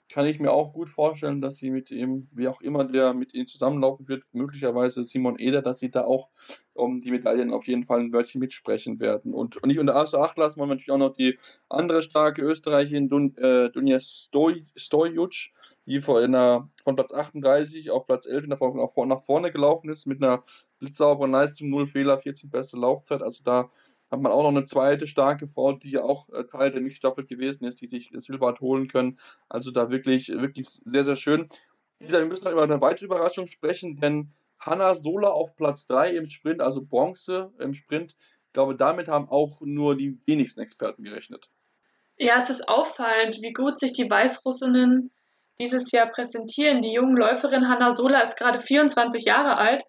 kann 0.10 0.26
ich 0.26 0.40
mir 0.40 0.52
auch 0.52 0.72
gut 0.72 0.90
vorstellen, 0.90 1.42
dass 1.42 1.58
sie 1.58 1.70
mit 1.70 1.92
ihm, 1.92 2.30
wie 2.32 2.48
auch 2.48 2.62
immer 2.62 2.86
der 2.86 3.14
mit 3.14 3.34
ihnen 3.34 3.48
zusammenlaufen 3.48 4.08
wird, 4.08 4.24
möglicherweise 4.32 5.04
Simon 5.04 5.38
Eder, 5.38 5.62
dass 5.62 5.80
sie 5.80 5.92
da 5.92 6.06
auch 6.06 6.30
um 6.74 7.00
die 7.00 7.12
Medaillen 7.12 7.52
auf 7.52 7.68
jeden 7.68 7.84
Fall 7.84 8.00
ein 8.00 8.14
Wörtchen 8.14 8.40
mitsprechen 8.40 9.00
werden. 9.00 9.34
Und, 9.34 9.58
und 9.58 9.68
nicht 9.68 9.80
unter 9.80 9.96
Acht 9.96 10.38
lassen 10.38 10.60
wir 10.60 10.66
natürlich 10.66 10.92
auch 10.92 10.98
noch 10.98 11.14
die 11.14 11.38
andere 11.68 12.02
starke 12.02 12.42
Österreicherin, 12.42 13.10
Dun, 13.10 13.36
äh, 13.38 13.70
Dunja 13.70 14.00
Stoj, 14.00 14.66
Stojuc, 14.76 15.34
die 15.86 16.00
vor 16.00 16.20
einer, 16.20 16.70
von 16.84 16.96
Platz 16.96 17.14
38 17.14 17.92
auf 17.92 18.06
Platz 18.08 18.26
11 18.26 18.48
nach, 18.48 18.60
nach 18.62 19.22
vorne 19.22 19.52
gelaufen 19.52 19.90
ist, 19.90 20.06
mit 20.06 20.24
einer 20.24 20.44
blitzsauberen 20.80 21.32
Leistung, 21.32 21.70
null 21.70 21.88
Fehler, 21.88 22.18
14 22.18 22.50
beste 22.50 22.78
Laufzeit. 22.78 23.22
Also 23.22 23.44
da 23.44 23.70
hat 24.10 24.22
man 24.22 24.32
auch 24.32 24.44
noch 24.44 24.50
eine 24.50 24.66
zweite 24.66 25.08
starke 25.08 25.48
Frau, 25.48 25.74
die 25.74 25.92
ja 25.92 26.04
auch 26.04 26.30
äh, 26.30 26.46
Teil 26.46 26.72
der 26.72 26.82
Mixstaffel 26.82 27.26
gewesen 27.26 27.66
ist, 27.66 27.82
die 27.82 27.88
sich 27.88 28.10
Silber 28.14 28.48
hat 28.48 28.62
holen 28.62 28.88
können. 28.88 29.20
Also 29.50 29.72
da 29.72 29.90
wirklich, 29.90 30.30
wirklich 30.30 30.68
sehr, 30.68 31.04
sehr 31.04 31.16
schön. 31.16 31.50
Wir 32.00 32.26
müssen 32.26 32.46
noch 32.46 32.52
über 32.52 32.64
eine 32.64 32.80
weitere 32.80 33.06
Überraschung 33.06 33.48
sprechen, 33.48 33.98
denn 33.98 34.32
Hanna 34.60 34.96
Sola 34.96 35.30
auf 35.30 35.56
Platz 35.56 35.88
3 35.88 36.12
im 36.12 36.30
Sprint, 36.30 36.62
also 36.62 36.86
Bronze 36.86 37.52
im 37.60 37.74
Sprint. 37.74 38.16
Ich 38.48 38.54
glaube, 38.54 38.76
damit 38.76 39.08
haben 39.08 39.30
auch 39.30 39.62
nur 39.62 39.96
die 39.96 40.20
wenigsten 40.26 40.62
Experten 40.62 41.04
gerechnet. 41.04 41.50
Ja, 42.18 42.38
es 42.38 42.50
ist 42.50 42.68
auffallend, 42.68 43.38
wie 43.42 43.54
gut 43.54 43.78
sich 43.78 43.94
die 43.94 44.10
Weißrussinnen 44.10 45.12
dieses 45.60 45.92
Jahr 45.92 46.08
präsentieren. 46.08 46.82
Die 46.82 46.94
junge 46.94 47.20
Läuferin 47.20 47.68
Hanna 47.68 47.92
Sola 47.92 48.22
ist 48.22 48.38
gerade 48.38 48.60
24 48.60 49.26
Jahre 49.26 49.58
alt. 49.58 49.84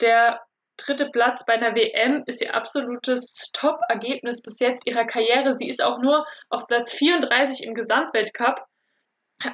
Der 0.00 0.40
dritte 0.76 1.10
Platz 1.10 1.44
bei 1.46 1.54
einer 1.54 1.74
WM 1.74 2.22
ist 2.26 2.42
ihr 2.42 2.54
absolutes 2.54 3.50
Top-Ergebnis 3.52 4.42
bis 4.42 4.58
jetzt 4.60 4.86
ihrer 4.86 5.04
Karriere. 5.04 5.54
Sie 5.54 5.68
ist 5.68 5.82
auch 5.82 6.00
nur 6.00 6.26
auf 6.50 6.66
Platz 6.66 6.92
34 6.92 7.64
im 7.64 7.74
Gesamtweltcup. 7.74 8.66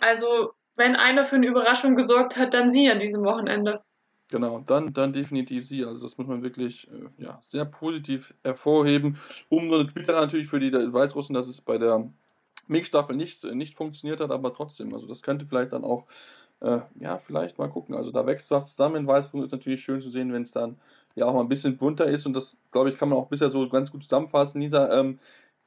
Also, 0.00 0.52
wenn 0.76 0.96
einer 0.96 1.24
für 1.24 1.36
eine 1.36 1.46
Überraschung 1.46 1.96
gesorgt 1.96 2.36
hat, 2.36 2.54
dann 2.54 2.70
sie 2.70 2.90
an 2.90 2.98
diesem 2.98 3.24
Wochenende. 3.24 3.82
Genau, 4.30 4.60
dann, 4.60 4.92
dann 4.92 5.12
definitiv 5.12 5.66
sie. 5.66 5.84
Also 5.84 6.04
das 6.04 6.16
muss 6.16 6.26
man 6.26 6.42
wirklich 6.42 6.88
äh, 6.88 7.22
ja, 7.22 7.38
sehr 7.40 7.64
positiv 7.64 8.32
hervorheben. 8.44 9.18
Umso 9.48 9.84
bitter 9.84 10.12
natürlich 10.12 10.46
für 10.46 10.60
die 10.60 10.72
Weißrussen, 10.72 11.34
dass 11.34 11.48
es 11.48 11.60
bei 11.60 11.78
der 11.78 12.10
Mix-Staffel 12.68 13.16
nicht, 13.16 13.42
nicht 13.44 13.74
funktioniert 13.74 14.20
hat, 14.20 14.30
aber 14.30 14.52
trotzdem. 14.52 14.94
Also 14.94 15.06
das 15.06 15.22
könnte 15.22 15.46
vielleicht 15.46 15.72
dann 15.72 15.84
auch, 15.84 16.06
äh, 16.60 16.80
ja, 17.00 17.18
vielleicht 17.18 17.58
mal 17.58 17.68
gucken. 17.68 17.94
Also 17.96 18.12
da 18.12 18.24
wächst 18.26 18.50
was 18.52 18.70
zusammen 18.70 18.96
in 18.96 19.06
Weißrussen. 19.06 19.44
Ist 19.44 19.52
natürlich 19.52 19.82
schön 19.82 20.00
zu 20.00 20.10
sehen, 20.10 20.32
wenn 20.32 20.42
es 20.42 20.52
dann 20.52 20.78
ja 21.14 21.26
auch 21.26 21.34
mal 21.34 21.40
ein 21.40 21.48
bisschen 21.48 21.76
bunter 21.76 22.06
ist 22.06 22.26
und 22.26 22.34
das, 22.34 22.56
glaube 22.70 22.90
ich, 22.90 22.98
kann 22.98 23.08
man 23.08 23.18
auch 23.18 23.28
bisher 23.28 23.50
so 23.50 23.68
ganz 23.68 23.90
gut 23.90 24.02
zusammenfassen. 24.02 24.60
Lisa, 24.60 24.98
ähm, 24.98 25.18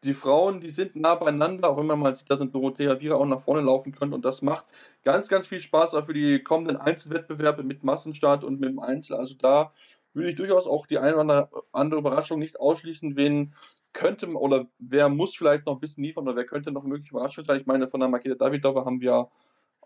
die 0.03 0.13
Frauen, 0.13 0.59
die 0.59 0.69
sind 0.69 0.95
nah 0.95 1.15
beieinander, 1.15 1.69
auch 1.69 1.77
immer 1.77 1.95
mal 1.95 2.13
sieht, 2.13 2.29
dass 2.29 2.41
eine 2.41 2.49
Dorothea 2.49 2.99
Vira 2.99 3.15
auch 3.15 3.25
nach 3.25 3.39
vorne 3.39 3.61
laufen 3.61 3.93
können 3.93 4.13
und 4.13 4.25
das 4.25 4.41
macht 4.41 4.65
ganz, 5.03 5.29
ganz 5.29 5.47
viel 5.47 5.59
Spaß 5.59 5.95
auch 5.95 6.05
für 6.05 6.13
die 6.13 6.43
kommenden 6.43 6.77
Einzelwettbewerbe 6.77 7.63
mit 7.63 7.83
Massenstart 7.83 8.43
und 8.43 8.59
mit 8.59 8.69
dem 8.69 8.79
Einzel. 8.79 9.15
Also 9.15 9.35
da 9.35 9.71
würde 10.13 10.29
ich 10.29 10.35
durchaus 10.35 10.67
auch 10.67 10.87
die 10.87 10.97
eine 10.97 11.17
oder 11.17 11.49
andere 11.71 11.99
Überraschung 12.01 12.39
nicht 12.39 12.59
ausschließen, 12.59 13.15
wen 13.15 13.53
könnte 13.93 14.27
oder 14.27 14.67
wer 14.79 15.07
muss 15.07 15.35
vielleicht 15.35 15.65
noch 15.65 15.75
ein 15.75 15.79
bisschen 15.79 16.03
liefern 16.03 16.27
oder 16.27 16.35
wer 16.35 16.45
könnte 16.45 16.71
noch 16.71 16.83
mögliche 16.83 17.11
Überraschung 17.11 17.45
sein. 17.45 17.59
Ich 17.59 17.65
meine, 17.65 17.87
von 17.87 17.99
der 17.99 18.09
Makeda 18.09 18.35
Davidova 18.35 18.85
haben 18.85 19.01
wir 19.01 19.29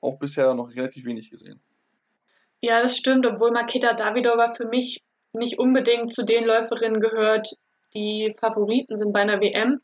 auch 0.02 0.18
bisher 0.18 0.54
noch 0.54 0.76
relativ 0.76 1.06
wenig 1.06 1.30
gesehen. 1.30 1.60
Ja, 2.62 2.82
das 2.82 2.98
stimmt, 2.98 3.26
obwohl 3.26 3.52
Makeda 3.52 3.94
Davidova 3.94 4.54
für 4.54 4.66
mich 4.66 5.02
nicht 5.38 5.60
unbedingt 5.60 6.12
zu 6.12 6.24
den 6.24 6.46
Läuferinnen 6.46 7.00
gehört, 7.00 7.48
die 7.94 8.36
Favoriten 8.40 8.96
sind 8.96 9.14
bei 9.14 9.22
einer 9.22 9.40
WM. 9.40 9.82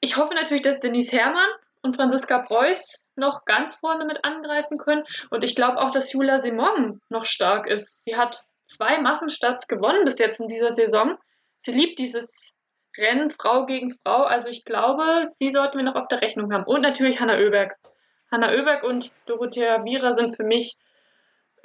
Ich 0.00 0.16
hoffe 0.16 0.34
natürlich, 0.34 0.62
dass 0.62 0.80
Denise 0.80 1.12
Herrmann 1.12 1.48
und 1.82 1.96
Franziska 1.96 2.40
Preuß 2.40 3.04
noch 3.16 3.44
ganz 3.44 3.74
vorne 3.76 4.04
mit 4.06 4.24
angreifen 4.24 4.78
können. 4.78 5.04
Und 5.30 5.44
ich 5.44 5.54
glaube 5.54 5.78
auch, 5.78 5.90
dass 5.90 6.12
Julia 6.12 6.38
Simon 6.38 7.00
noch 7.10 7.24
stark 7.24 7.66
ist. 7.66 8.04
Sie 8.04 8.16
hat 8.16 8.44
zwei 8.66 9.00
Massenstarts 9.00 9.66
gewonnen 9.66 10.04
bis 10.04 10.18
jetzt 10.18 10.40
in 10.40 10.46
dieser 10.46 10.72
Saison. 10.72 11.16
Sie 11.60 11.72
liebt 11.72 11.98
dieses 11.98 12.52
Rennen 12.96 13.30
Frau 13.30 13.66
gegen 13.66 13.90
Frau. 14.02 14.22
Also 14.24 14.48
ich 14.48 14.64
glaube, 14.64 15.26
sie 15.38 15.50
sollten 15.50 15.78
wir 15.78 15.84
noch 15.84 15.96
auf 15.96 16.08
der 16.08 16.22
Rechnung 16.22 16.52
haben. 16.52 16.64
Und 16.64 16.80
natürlich 16.80 17.20
Hanna 17.20 17.36
Oeberg. 17.36 17.76
Hanna 18.30 18.50
Oeberg 18.50 18.82
und 18.82 19.12
Dorothea 19.26 19.84
Wierer 19.84 20.12
sind 20.12 20.36
für 20.36 20.44
mich 20.44 20.76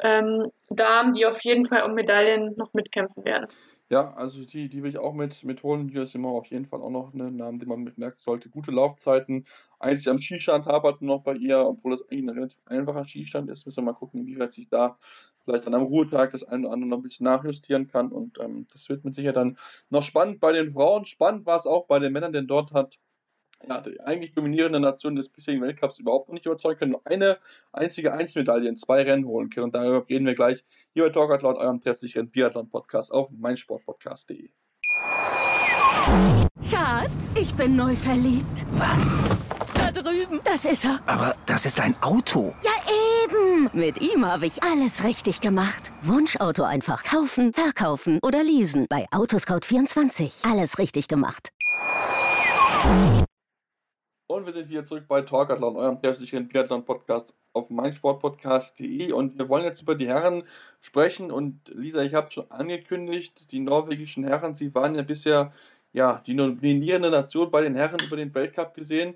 ähm, 0.02 0.50
Damen, 0.70 1.14
die 1.14 1.26
auf 1.26 1.42
jeden 1.44 1.66
Fall 1.66 1.84
um 1.84 1.94
Medaillen 1.94 2.56
noch 2.58 2.74
mitkämpfen 2.74 3.26
werden. 3.26 3.48
Ja, 3.92 4.14
also 4.14 4.46
die, 4.46 4.70
die 4.70 4.84
will 4.84 4.92
ich 4.92 5.00
auch 5.00 5.14
mit, 5.14 5.44
mit 5.44 5.64
holen. 5.64 5.90
Hier 5.90 6.04
ist 6.04 6.14
immer 6.14 6.30
auf 6.30 6.46
jeden 6.48 6.66
Fall 6.68 6.80
auch 6.80 6.92
noch 6.92 7.12
ein 7.12 7.36
Name, 7.36 7.58
den 7.58 7.68
man 7.68 7.80
mitmerken 7.82 8.20
sollte. 8.20 8.50
Gute 8.50 8.70
Laufzeiten. 8.70 9.48
Einzig 9.80 10.10
am 10.10 10.22
Skistand 10.22 10.68
hapert 10.68 10.96
es 10.96 11.02
noch 11.02 11.24
bei 11.24 11.34
ihr, 11.34 11.58
obwohl 11.66 11.92
das 11.92 12.08
eigentlich 12.08 12.26
ein 12.26 12.30
relativ 12.30 12.60
einfacher 12.66 13.08
Skistand 13.08 13.50
ist. 13.50 13.66
Müssen 13.66 13.78
wir 13.78 13.86
mal 13.86 13.94
gucken, 13.94 14.20
inwieweit 14.20 14.54
sich 14.54 14.70
da 14.70 15.00
vielleicht 15.44 15.66
dann 15.66 15.74
am 15.74 15.82
Ruhetag 15.82 16.32
das 16.34 16.44
eine 16.44 16.66
oder 16.66 16.74
andere 16.74 16.90
noch 16.92 16.98
ein 16.98 17.04
bisschen 17.04 17.24
nachjustieren 17.24 17.88
kann. 17.88 18.12
Und 18.12 18.38
ähm, 18.40 18.68
das 18.72 18.90
wird 18.90 19.04
mit 19.06 19.16
Sicherheit 19.16 19.38
dann 19.38 19.58
noch 19.90 20.04
spannend 20.04 20.40
bei 20.40 20.52
den 20.52 20.70
Frauen. 20.70 21.06
Spannend 21.06 21.48
war 21.48 21.58
es 21.58 21.66
auch 21.66 21.88
bei 21.88 21.98
den 21.98 22.14
Männern, 22.14 22.32
denn 22.32 22.46
dort 22.46 22.74
hat 22.74 23.00
ja, 23.68 23.82
die 23.82 24.00
eigentlich 24.02 24.34
dominierende 24.34 24.80
Nation 24.80 25.16
des 25.16 25.30
bisherigen 25.30 25.64
Weltcups 25.64 26.00
überhaupt 26.00 26.30
noch 26.30 26.34
nicht 26.34 26.46
überzeugen 26.46 26.80
können. 26.80 26.92
Nur 26.92 27.02
eine 27.06 27.38
einzige 27.72 28.14
Einzelmedaille 28.14 28.70
in 28.70 28.76
zwei 28.76 29.02
Rennen 29.02 29.26
holen 29.26 29.50
können. 29.50 29.66
Und 29.66 29.76
darüber 29.76 30.08
reden 30.08 30.26
wir 30.26 30.36
gleich 30.36 30.64
hier 30.94 31.10
bei 31.12 31.38
laut 31.42 31.58
eurem 31.58 31.82
treffsicheren 31.82 32.30
Biathlon-Podcast 32.30 33.12
auf 33.12 33.30
meinsportpodcast.de. 33.32 34.50
Schatz, 36.70 37.36
ich 37.40 37.54
bin 37.56 37.76
neu 37.76 37.96
verliebt. 37.96 38.66
Was? 38.74 39.18
Da 39.74 39.92
drüben. 39.92 40.40
Das 40.44 40.66
ist 40.66 40.86
er. 40.86 41.00
Aber 41.06 41.36
das 41.46 41.66
ist 41.66 41.80
ein 41.80 41.96
Auto. 42.02 42.54
Ja, 42.64 42.72
eben. 43.24 43.70
Mit 43.74 44.02
ihm 44.02 44.26
habe 44.26 44.46
ich 44.46 44.64
alles 44.64 45.04
richtig 45.04 45.42
gemacht. 45.42 45.92
Wunschauto 46.02 46.64
einfach 46.64 47.04
kaufen, 47.04 47.54
verkaufen 47.54 48.20
oder 48.24 48.44
leasen. 48.44 48.88
Bei 48.90 49.06
Autoscout24. 49.12 50.50
Alles 50.50 50.80
richtig 50.80 51.08
gemacht. 51.08 51.50
Und 54.32 54.46
wir 54.46 54.54
sind 54.54 54.70
wieder 54.70 54.84
zurück 54.84 55.06
bei 55.08 55.22
Talkathlon, 55.22 55.76
eurem 55.76 56.00
treffsicheren 56.00 56.48
Biathlon-Podcast 56.50 57.36
auf 57.54 57.72
meinsportpodcast.de. 57.72 59.12
Und 59.12 59.40
wir 59.40 59.50
wollen 59.50 59.64
jetzt 59.64 59.82
über 59.82 59.96
die 59.96 60.08
Herren 60.08 60.44
sprechen. 60.82 61.32
Und 61.32 61.60
Lisa, 61.70 62.04
ich 62.04 62.14
habe 62.14 62.30
schon 62.30 62.46
angekündigt, 62.52 63.52
die 63.52 63.60
norwegischen 63.60 64.24
Herren, 64.24 64.54
sie 64.54 64.76
waren 64.76 64.94
ja 64.94 65.02
bisher 65.02 65.52
ja, 65.94 66.22
die 66.28 66.36
dominierende 66.36 67.10
Nation 67.10 67.50
bei 67.50 67.62
den 67.62 67.74
Herren 67.74 67.98
über 68.06 68.18
den 68.18 68.32
Weltcup 68.36 68.76
gesehen. 68.76 69.16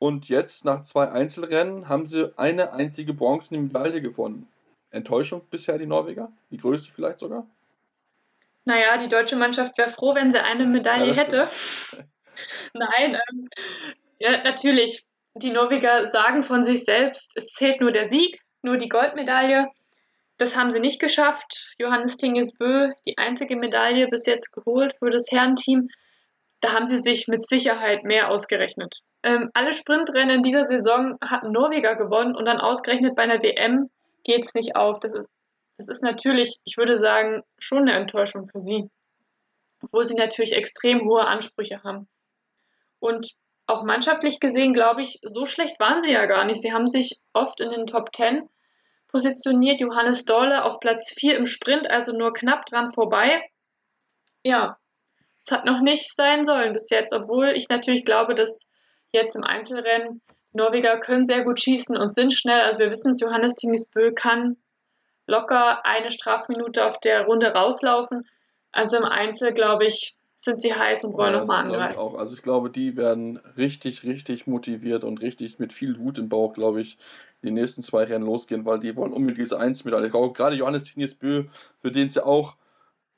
Und 0.00 0.28
jetzt, 0.28 0.64
nach 0.64 0.82
zwei 0.82 1.08
Einzelrennen, 1.08 1.88
haben 1.88 2.06
sie 2.06 2.36
eine 2.36 2.72
einzige 2.72 3.14
bronzene 3.14 3.60
Medaille 3.60 4.02
gewonnen. 4.02 4.48
Enttäuschung 4.90 5.42
bisher 5.48 5.78
die 5.78 5.86
Norweger? 5.86 6.32
Die 6.50 6.56
größte 6.56 6.90
vielleicht 6.90 7.20
sogar? 7.20 7.46
Naja, 8.64 8.98
die 8.98 9.08
deutsche 9.08 9.36
Mannschaft 9.36 9.78
wäre 9.78 9.90
froh, 9.90 10.16
wenn 10.16 10.32
sie 10.32 10.42
eine 10.42 10.66
Medaille 10.66 11.12
ja, 11.12 11.14
hätte. 11.14 11.48
Nein, 12.74 13.18
ähm, 13.30 13.48
ja, 14.18 14.42
natürlich. 14.42 15.04
Die 15.34 15.50
Norweger 15.50 16.06
sagen 16.06 16.42
von 16.42 16.64
sich 16.64 16.84
selbst, 16.84 17.32
es 17.36 17.48
zählt 17.48 17.80
nur 17.80 17.92
der 17.92 18.06
Sieg, 18.06 18.40
nur 18.62 18.76
die 18.76 18.88
Goldmedaille. 18.88 19.68
Das 20.36 20.56
haben 20.56 20.70
sie 20.70 20.80
nicht 20.80 21.00
geschafft. 21.00 21.74
Johannes 21.78 22.16
Tingesbö, 22.16 22.92
die 23.06 23.18
einzige 23.18 23.56
Medaille 23.56 24.08
bis 24.08 24.26
jetzt 24.26 24.52
geholt 24.52 24.94
für 24.98 25.10
das 25.10 25.30
Herrenteam. 25.30 25.88
Da 26.60 26.72
haben 26.72 26.86
sie 26.86 26.98
sich 26.98 27.28
mit 27.28 27.46
Sicherheit 27.46 28.02
mehr 28.02 28.30
ausgerechnet. 28.30 29.00
Ähm, 29.22 29.50
alle 29.54 29.72
Sprintrennen 29.72 30.36
in 30.36 30.42
dieser 30.42 30.64
Saison 30.64 31.18
hatten 31.20 31.52
Norweger 31.52 31.94
gewonnen 31.94 32.34
und 32.34 32.46
dann 32.46 32.58
ausgerechnet 32.58 33.14
bei 33.14 33.22
einer 33.22 33.42
WM 33.42 33.90
geht 34.24 34.44
es 34.44 34.54
nicht 34.54 34.74
auf. 34.74 34.98
Das 34.98 35.12
ist, 35.12 35.28
das 35.76 35.88
ist 35.88 36.02
natürlich, 36.02 36.58
ich 36.64 36.76
würde 36.76 36.96
sagen, 36.96 37.42
schon 37.58 37.82
eine 37.82 37.92
Enttäuschung 37.92 38.48
für 38.48 38.60
sie. 38.60 38.90
Obwohl 39.82 40.04
sie 40.04 40.14
natürlich 40.14 40.54
extrem 40.54 41.00
hohe 41.08 41.26
Ansprüche 41.26 41.82
haben. 41.84 42.08
Und 42.98 43.36
auch 43.68 43.82
mannschaftlich 43.84 44.40
gesehen, 44.40 44.72
glaube 44.72 45.02
ich, 45.02 45.18
so 45.22 45.46
schlecht 45.46 45.78
waren 45.78 46.00
sie 46.00 46.10
ja 46.10 46.26
gar 46.26 46.44
nicht. 46.44 46.62
Sie 46.62 46.72
haben 46.72 46.86
sich 46.86 47.20
oft 47.34 47.60
in 47.60 47.70
den 47.70 47.86
Top 47.86 48.12
Ten 48.12 48.48
positioniert. 49.08 49.80
Johannes 49.80 50.24
Dolle 50.24 50.64
auf 50.64 50.80
Platz 50.80 51.12
4 51.12 51.36
im 51.36 51.46
Sprint, 51.46 51.88
also 51.88 52.16
nur 52.16 52.32
knapp 52.32 52.64
dran 52.66 52.90
vorbei. 52.90 53.42
Ja, 54.42 54.78
Es 55.44 55.52
hat 55.52 55.64
noch 55.64 55.80
nicht 55.80 56.14
sein 56.14 56.44
sollen 56.44 56.72
bis 56.72 56.90
jetzt, 56.90 57.12
obwohl 57.12 57.48
ich 57.48 57.68
natürlich 57.68 58.04
glaube, 58.04 58.34
dass 58.34 58.66
jetzt 59.12 59.36
im 59.36 59.44
Einzelrennen 59.44 60.22
Norweger 60.52 60.98
können 60.98 61.24
sehr 61.24 61.44
gut 61.44 61.60
schießen 61.60 61.96
und 61.96 62.14
sind 62.14 62.32
schnell. 62.32 62.60
Also 62.62 62.80
wir 62.80 62.90
wissen 62.90 63.12
es, 63.12 63.20
Johannes 63.20 63.54
Tingesbö 63.54 64.12
kann 64.12 64.56
locker 65.26 65.84
eine 65.84 66.10
Strafminute 66.10 66.86
auf 66.86 66.98
der 67.00 67.26
Runde 67.26 67.48
rauslaufen. 67.48 68.26
Also 68.72 68.96
im 68.96 69.04
Einzel, 69.04 69.52
glaube 69.52 69.86
ich, 69.86 70.17
sind 70.40 70.60
sie 70.60 70.72
heiß 70.72 71.04
und 71.04 71.14
wollen 71.14 71.34
ja, 71.34 71.40
nochmal 71.40 71.64
angreifen. 71.64 71.98
Auch. 71.98 72.14
Also 72.14 72.34
ich 72.34 72.42
glaube, 72.42 72.70
die 72.70 72.96
werden 72.96 73.38
richtig, 73.56 74.04
richtig 74.04 74.46
motiviert 74.46 75.04
und 75.04 75.20
richtig 75.20 75.58
mit 75.58 75.72
viel 75.72 75.98
Wut 75.98 76.18
im 76.18 76.28
Bauch, 76.28 76.52
glaube 76.52 76.80
ich, 76.80 76.96
die 77.42 77.50
nächsten 77.50 77.82
zwei 77.82 78.04
Rennen 78.04 78.24
losgehen, 78.24 78.64
weil 78.64 78.78
die 78.78 78.96
wollen 78.96 79.12
unbedingt 79.12 79.38
diese 79.38 79.58
Eins-Medaille. 79.58 80.10
Gerade 80.10 80.56
Johannes 80.56 80.84
Tinius 80.84 81.14
Bö, 81.14 81.44
für 81.80 81.90
den 81.90 82.06
es 82.06 82.14
ja 82.14 82.24
auch 82.24 82.56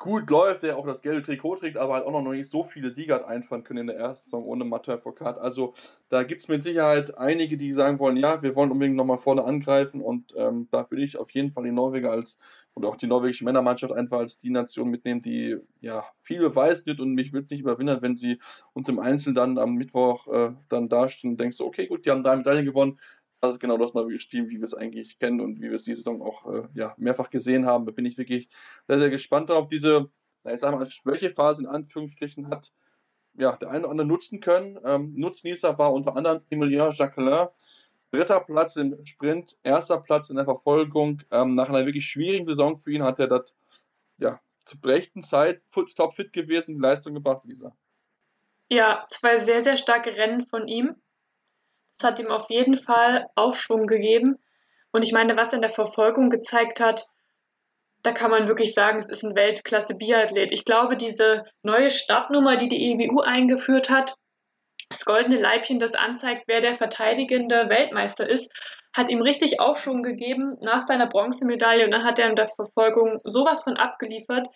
gut 0.00 0.30
läuft, 0.30 0.62
der 0.62 0.78
auch 0.78 0.86
das 0.86 1.02
gelbe 1.02 1.22
Trikot 1.22 1.56
trägt, 1.56 1.76
aber 1.76 1.94
halt 1.94 2.06
auch 2.06 2.10
noch 2.10 2.32
nicht 2.32 2.48
so 2.48 2.62
viele 2.62 2.90
Sieger 2.90 3.16
hat 3.16 3.24
einfahren 3.26 3.64
können 3.64 3.80
in 3.80 3.86
der 3.88 3.96
ersten 3.96 4.24
Saison 4.24 4.44
ohne 4.44 4.64
Mathieu 4.64 4.96
Foucault. 4.96 5.36
Also 5.36 5.74
da 6.08 6.22
gibt 6.22 6.40
es 6.40 6.48
mit 6.48 6.62
Sicherheit 6.62 7.18
einige, 7.18 7.58
die 7.58 7.72
sagen 7.72 7.98
wollen, 7.98 8.16
ja, 8.16 8.42
wir 8.42 8.56
wollen 8.56 8.70
unbedingt 8.70 8.96
nochmal 8.96 9.18
vorne 9.18 9.44
angreifen 9.44 10.00
und 10.00 10.34
ähm, 10.36 10.68
da 10.70 10.90
würde 10.90 11.04
ich 11.04 11.18
auf 11.18 11.30
jeden 11.32 11.52
Fall 11.52 11.64
die 11.64 11.70
Norweger 11.70 12.10
als 12.10 12.38
und 12.74 12.84
auch 12.84 12.96
die 12.96 13.06
norwegische 13.06 13.44
Männermannschaft 13.44 13.92
einfach 13.92 14.18
als 14.18 14.38
die 14.38 14.50
Nation 14.50 14.88
mitnehmen, 14.88 15.20
die 15.20 15.56
ja 15.80 16.04
viel 16.20 16.40
beweist 16.40 16.86
wird 16.86 17.00
und 17.00 17.14
mich 17.14 17.32
würde 17.32 17.48
nicht 17.50 17.60
überwindern, 17.60 18.02
wenn 18.02 18.16
sie 18.16 18.38
uns 18.72 18.88
im 18.88 18.98
Einzelnen 18.98 19.34
dann 19.34 19.58
am 19.58 19.74
Mittwoch 19.74 20.28
äh, 20.28 20.52
dann 20.68 20.88
dastehen 20.88 21.32
und 21.32 21.40
denkst, 21.40 21.56
so, 21.56 21.66
okay, 21.66 21.86
gut, 21.86 22.06
die 22.06 22.10
haben 22.10 22.22
drei 22.22 22.36
Medaillen 22.36 22.64
gewonnen, 22.64 22.98
das 23.40 23.52
ist 23.52 23.60
genau 23.60 23.78
das 23.78 23.94
norwegische 23.94 24.28
Team, 24.28 24.50
wie 24.50 24.58
wir 24.58 24.66
es 24.66 24.74
eigentlich 24.74 25.18
kennen 25.18 25.40
und 25.40 25.60
wie 25.60 25.70
wir 25.70 25.74
es 25.74 25.84
diese 25.84 26.02
Saison 26.02 26.22
auch 26.22 26.46
äh, 26.52 26.68
ja, 26.74 26.94
mehrfach 26.98 27.30
gesehen 27.30 27.64
haben. 27.66 27.86
Da 27.86 27.92
bin 27.92 28.04
ich 28.04 28.18
wirklich 28.18 28.48
sehr, 28.86 28.98
sehr 28.98 29.10
gespannt 29.10 29.48
darauf. 29.48 29.68
Diese, 29.68 30.10
na, 30.44 30.52
ich 30.52 30.60
sag 30.60 30.74
mal, 30.74 30.88
Schwächephase 30.90 31.62
in 31.62 31.68
Anführungsstrichen 31.68 32.48
hat 32.48 32.70
ja, 33.34 33.56
der 33.56 33.70
eine 33.70 33.80
oder 33.80 33.92
andere 33.92 34.06
nutzen 34.06 34.40
können. 34.40 34.78
Ähm, 34.84 35.14
Nutznießer 35.14 35.78
war 35.78 35.92
unter 35.92 36.16
anderem 36.16 36.42
Emilien 36.50 36.92
Jacquelin, 36.92 37.48
dritter 38.12 38.40
Platz 38.40 38.76
im 38.76 39.04
Sprint, 39.04 39.56
erster 39.62 39.98
Platz 39.98 40.30
in 40.30 40.36
der 40.36 40.44
Verfolgung. 40.44 41.22
Ähm, 41.30 41.54
nach 41.54 41.68
einer 41.68 41.86
wirklich 41.86 42.06
schwierigen 42.06 42.44
Saison 42.44 42.76
für 42.76 42.92
ihn 42.92 43.02
hat 43.02 43.20
er 43.20 43.28
das 43.28 43.54
ja, 44.18 44.40
zur 44.64 44.78
rechten 44.84 45.22
Zeit 45.22 45.62
topfit 45.96 46.32
gewesen, 46.32 46.80
Leistung 46.80 47.14
gebracht, 47.14 47.44
Lisa. 47.44 47.76
Ja, 48.68 49.04
zwei 49.08 49.38
sehr, 49.38 49.62
sehr 49.62 49.76
starke 49.76 50.16
Rennen 50.16 50.46
von 50.46 50.68
ihm. 50.68 50.96
Das 51.92 52.04
hat 52.04 52.20
ihm 52.20 52.28
auf 52.28 52.48
jeden 52.50 52.76
Fall 52.76 53.26
Aufschwung 53.34 53.86
gegeben. 53.86 54.38
Und 54.92 55.02
ich 55.02 55.12
meine, 55.12 55.36
was 55.36 55.52
er 55.52 55.56
in 55.56 55.62
der 55.62 55.70
Verfolgung 55.70 56.30
gezeigt 56.30 56.80
hat, 56.80 57.08
da 58.02 58.12
kann 58.12 58.30
man 58.30 58.48
wirklich 58.48 58.72
sagen, 58.72 58.98
es 58.98 59.10
ist 59.10 59.24
ein 59.24 59.34
Weltklasse-Biathlet. 59.34 60.52
Ich 60.52 60.64
glaube, 60.64 60.96
diese 60.96 61.44
neue 61.62 61.90
Startnummer, 61.90 62.56
die 62.56 62.68
die 62.68 62.92
EWU 62.92 63.20
eingeführt 63.20 63.90
hat, 63.90 64.14
das 64.90 65.04
goldene 65.04 65.40
Leibchen, 65.40 65.78
das 65.78 65.94
anzeigt, 65.94 66.42
wer 66.46 66.60
der 66.60 66.74
verteidigende 66.74 67.68
Weltmeister 67.68 68.28
ist, 68.28 68.52
hat 68.94 69.08
ihm 69.08 69.22
richtig 69.22 69.60
Aufschwung 69.60 70.02
gegeben 70.02 70.56
nach 70.60 70.82
seiner 70.82 71.06
Bronzemedaille 71.06 71.84
und 71.84 71.92
dann 71.92 72.04
hat 72.04 72.18
er 72.18 72.28
in 72.28 72.34
der 72.34 72.48
Verfolgung 72.48 73.18
sowas 73.22 73.62
von 73.62 73.76
abgeliefert. 73.76 74.48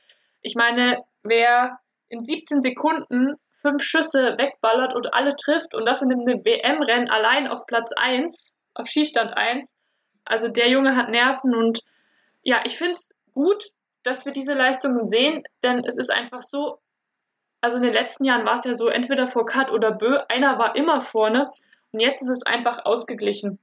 Ich 0.43 0.57
meine, 0.57 1.05
wer 1.23 1.79
in 2.09 2.21
17 2.21 2.61
Sekunden 2.61 3.37
fünf 3.63 3.83
Schüsse 3.83 4.35
wegballert 4.37 4.95
und 4.95 5.15
alle 5.15 5.37
trifft 5.37 5.73
und 5.73 5.87
das 5.87 6.03
in 6.03 6.13
einem 6.13 6.45
WM-Rennen 6.45 7.09
allein 7.09 7.47
auf 7.47 7.65
Platz 7.67 7.93
1, 7.97 8.53
auf 8.75 8.89
Schießstand 8.89 9.37
1. 9.37 9.77
Also 10.25 10.49
der 10.49 10.69
Junge 10.69 10.97
hat 10.97 11.11
Nerven 11.11 11.55
und 11.55 11.81
ja, 12.43 12.61
ich 12.65 12.77
finde 12.77 12.93
es 12.93 13.11
gut, 13.33 13.69
dass 14.03 14.27
wir 14.27 14.33
diese 14.33 14.55
Leistungen 14.55 15.07
sehen, 15.07 15.45
denn 15.63 15.85
es 15.85 15.97
ist 15.97 16.11
einfach 16.11 16.41
so, 16.41 16.81
also 17.65 17.79
in 17.79 17.83
den 17.83 17.95
letzten 17.95 18.27
Jahren 18.27 18.45
war 18.45 18.57
es 18.57 18.65
ja 18.65 18.75
so, 18.75 18.89
entweder 18.89 19.27
Kat 19.27 19.73
oder 19.73 19.91
Bö, 19.91 20.19
einer 20.29 20.59
war 20.59 20.77
immer 20.77 21.01
vorne 21.01 21.51
und 21.93 22.01
jetzt 22.01 22.21
ist 22.21 22.29
es 22.29 22.43
einfach 22.45 22.85
ausgeglichen. 22.85 23.59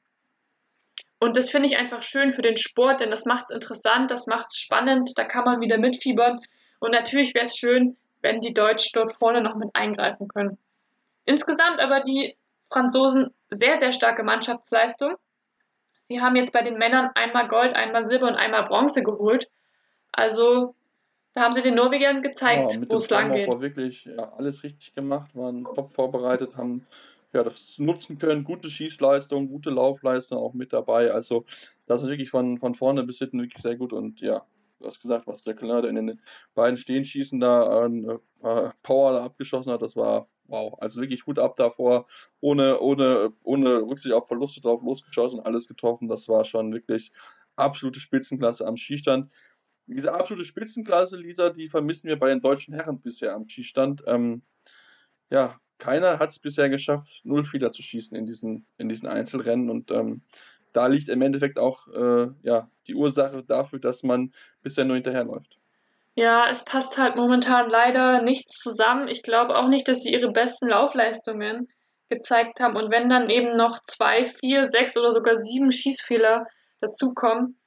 Und 1.20 1.38
das 1.38 1.52
finde 1.52 1.68
ich 1.68 1.78
einfach 1.78 2.02
schön 2.02 2.32
für 2.32 2.42
den 2.42 2.58
Sport, 2.58 3.02
denn 3.02 3.12
das 3.12 3.26
macht 3.26 3.44
es 3.44 3.50
interessant, 3.52 4.10
das 4.10 4.26
macht 4.26 4.48
es 4.50 4.58
spannend, 4.58 5.12
da 5.18 5.24
kann 5.24 5.46
man 5.46 5.62
wieder 5.62 5.78
mitfiebern. 5.78 6.40
Und 6.80 6.94
natürlich 6.94 7.36
wäre 7.36 7.46
es 7.46 7.56
schön, 7.56 7.96
wenn 8.22 8.40
die 8.40 8.56
Deutschen 8.56 8.90
dort 8.96 9.14
vorne 9.14 9.40
noch 9.40 9.54
mit 9.54 9.70
eingreifen 9.76 10.28
können. 10.28 10.58
Insgesamt 11.26 11.80
aber 11.80 12.00
die 12.00 12.36
Franzosen 12.72 13.32
sehr, 13.52 13.78
sehr 13.78 13.94
starke 13.94 14.24
Mannschaftsleistung. 14.24 15.14
Sie 16.08 16.20
haben 16.20 16.36
jetzt 16.36 16.54
bei 16.54 16.64
den 16.64 16.80
Männern 16.80 17.12
einmal 17.14 17.48
Gold, 17.48 17.76
einmal 17.76 18.04
Silber 18.04 18.30
und 18.30 18.36
einmal 18.36 18.64
Bronze 18.64 19.04
geholt. 19.04 19.48
Also 20.12 20.74
da 21.34 21.42
haben 21.42 21.54
sie 21.54 21.62
den 21.62 21.76
Norwegern 21.76 22.22
gezeigt, 22.22 22.74
ja, 22.74 22.82
wo 22.90 22.96
es 22.98 23.10
lang 23.10 23.32
geht. 23.32 23.48
wirklich 23.62 24.06
ja, 24.06 24.34
alles 24.34 24.64
richtig 24.64 24.94
gemacht, 24.94 25.36
waren 25.36 25.64
top 25.76 25.94
vorbereitet, 25.94 26.56
haben 26.58 26.86
ja, 27.34 27.44
das 27.44 27.80
nutzen 27.80 28.18
können, 28.18 28.44
gute 28.44 28.70
Schießleistung, 28.70 29.48
gute 29.48 29.70
Laufleistung 29.70 30.38
auch 30.38 30.54
mit 30.54 30.74
dabei. 30.74 31.12
Also 31.12 31.46
das 31.86 32.04
ist 32.04 32.10
wirklich 32.10 32.30
von, 32.30 32.58
von 32.58 32.76
vorne 32.76 33.04
bis 33.04 33.20
hinten 33.20 33.42
wirklich 33.42 33.62
sehr 33.62 33.78
gut 33.78 33.94
und 33.94 34.20
ja, 34.20 34.46
du 34.80 34.88
hast 34.88 35.02
gesagt, 35.02 35.28
was 35.28 35.44
der 35.44 35.56
Kölner 35.56 35.84
in 35.86 35.96
den 35.96 36.20
beiden 36.54 36.78
Stehenschießen 36.78 37.40
da 37.40 37.84
an 37.84 38.20
äh, 38.44 38.70
Power 38.84 39.14
da 39.14 39.24
abgeschossen 39.24 39.72
hat, 39.72 39.82
das 39.82 39.96
war 39.96 40.28
wow. 40.52 40.78
Also 40.80 41.02
wirklich 41.02 41.26
Hut 41.26 41.40
ab 41.40 41.56
davor, 41.56 42.06
ohne, 42.40 42.80
ohne, 42.80 43.34
ohne 43.44 43.82
Rücksicht 43.82 44.14
auf 44.14 44.28
Verluste 44.28 44.62
drauf 44.62 44.82
losgeschossen, 44.84 45.40
alles 45.40 45.68
getroffen. 45.68 46.08
Das 46.08 46.28
war 46.28 46.44
schon 46.44 46.74
wirklich 46.74 47.12
absolute 47.56 48.00
Spitzenklasse 48.00 48.68
am 48.68 48.78
Skistand. 48.78 49.32
Diese 49.94 50.14
absolute 50.14 50.46
Spitzenklasse, 50.46 51.18
Lisa, 51.18 51.50
die 51.50 51.70
vermissen 51.70 52.08
wir 52.08 52.18
bei 52.18 52.30
den 52.30 52.42
deutschen 52.42 52.74
Herren 52.74 53.02
bisher 53.02 53.34
am 53.34 53.48
Skistand. 53.48 54.04
Ähm, 54.08 54.42
ja, 55.30 55.60
keiner 55.78 56.20
hat 56.20 56.30
es 56.30 56.40
bisher 56.40 56.70
geschafft, 56.70 57.22
null 57.24 57.44
Fehler 57.44 57.72
zu 57.72 57.82
schießen 57.82 58.18
in 58.18 58.26
diesen, 58.26 58.66
in 58.78 58.90
diesen 58.90 59.08
Einzelrennen 59.08 59.70
und 59.70 59.92
ähm, 59.92 60.22
da 60.74 60.88
liegt 60.88 61.10
im 61.10 61.22
Endeffekt 61.22 61.60
auch 61.60 61.88
äh, 61.88 62.28
ja, 62.44 62.70
die 62.88 62.96
Ursache 62.96 63.44
dafür, 63.44 63.80
dass 63.80 64.04
man 64.04 64.32
bisher 64.62 64.86
nur 64.86 64.96
hinterherläuft. 64.96 65.58
Ja, 66.16 66.50
es 66.50 66.64
passt 66.64 66.98
halt 66.98 67.16
momentan 67.16 67.70
leider 67.70 68.22
nichts 68.22 68.60
zusammen. 68.60 69.08
Ich 69.08 69.24
glaube 69.24 69.58
auch 69.58 69.68
nicht, 69.68 69.88
dass 69.88 70.02
sie 70.02 70.12
ihre 70.12 70.32
besten 70.32 70.68
Laufleistungen 70.68 71.70
gezeigt 72.10 72.60
haben. 72.60 72.76
Und 72.76 72.92
wenn 72.92 73.10
dann 73.10 73.30
eben 73.30 73.56
noch 73.56 73.80
zwei, 73.82 74.26
vier, 74.26 74.66
sechs 74.66 74.98
oder 74.98 75.12
sogar 75.12 75.36
sieben 75.36 75.72
Schießfehler 75.72 76.44
dazukommen, 76.82 77.58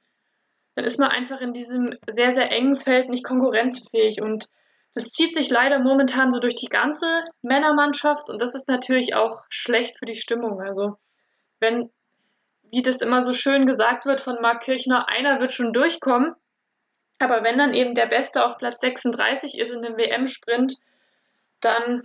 dann 0.75 0.85
ist 0.85 0.99
man 0.99 1.09
einfach 1.09 1.41
in 1.41 1.53
diesem 1.53 1.97
sehr, 2.07 2.31
sehr 2.31 2.51
engen 2.51 2.75
Feld 2.75 3.09
nicht 3.09 3.23
konkurrenzfähig. 3.23 4.21
Und 4.21 4.45
das 4.93 5.11
zieht 5.11 5.33
sich 5.33 5.49
leider 5.49 5.79
momentan 5.79 6.31
so 6.31 6.39
durch 6.39 6.55
die 6.55 6.69
ganze 6.69 7.07
Männermannschaft 7.41 8.29
und 8.29 8.41
das 8.41 8.55
ist 8.55 8.67
natürlich 8.67 9.15
auch 9.15 9.45
schlecht 9.49 9.97
für 9.97 10.05
die 10.05 10.15
Stimmung. 10.15 10.61
Also, 10.61 10.97
wenn 11.59 11.89
wie 12.71 12.81
das 12.81 13.01
immer 13.01 13.21
so 13.21 13.31
schön 13.31 13.65
gesagt 13.65 14.05
wird 14.05 14.19
von 14.19 14.41
Marc 14.41 14.63
Kirchner, 14.63 15.07
einer 15.07 15.39
wird 15.39 15.53
schon 15.53 15.71
durchkommen. 15.71 16.35
Aber 17.19 17.43
wenn 17.43 17.57
dann 17.57 17.73
eben 17.73 17.93
der 17.93 18.07
Beste 18.07 18.43
auf 18.43 18.57
Platz 18.57 18.81
36 18.81 19.57
ist 19.57 19.71
in 19.71 19.81
dem 19.81 19.97
WM-Sprint, 19.97 20.73
dann 21.61 22.03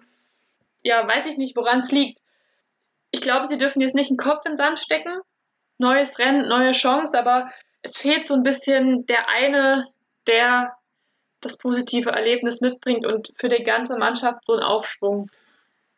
ja, 0.83 1.07
weiß 1.07 1.27
ich 1.27 1.37
nicht, 1.37 1.57
woran 1.57 1.79
es 1.79 1.91
liegt. 1.91 2.21
Ich 3.11 3.21
glaube, 3.21 3.47
sie 3.47 3.59
dürfen 3.59 3.81
jetzt 3.81 3.95
nicht 3.95 4.11
einen 4.11 4.17
Kopf 4.17 4.45
in 4.47 4.53
den 4.53 4.57
Sand 4.57 4.79
stecken. 4.79 5.19
Neues 5.79 6.19
Rennen, 6.19 6.49
neue 6.49 6.73
Chance, 6.73 7.19
aber 7.19 7.49
es 7.83 7.97
fehlt 7.97 8.25
so 8.25 8.35
ein 8.35 8.43
bisschen 8.43 9.07
der 9.07 9.29
eine, 9.29 9.87
der 10.27 10.77
das 11.41 11.57
positive 11.57 12.11
Erlebnis 12.11 12.61
mitbringt 12.61 13.07
und 13.07 13.33
für 13.37 13.49
die 13.49 13.63
ganze 13.63 13.97
Mannschaft 13.97 14.45
so 14.45 14.53
einen 14.53 14.63
Aufschwung 14.63 15.31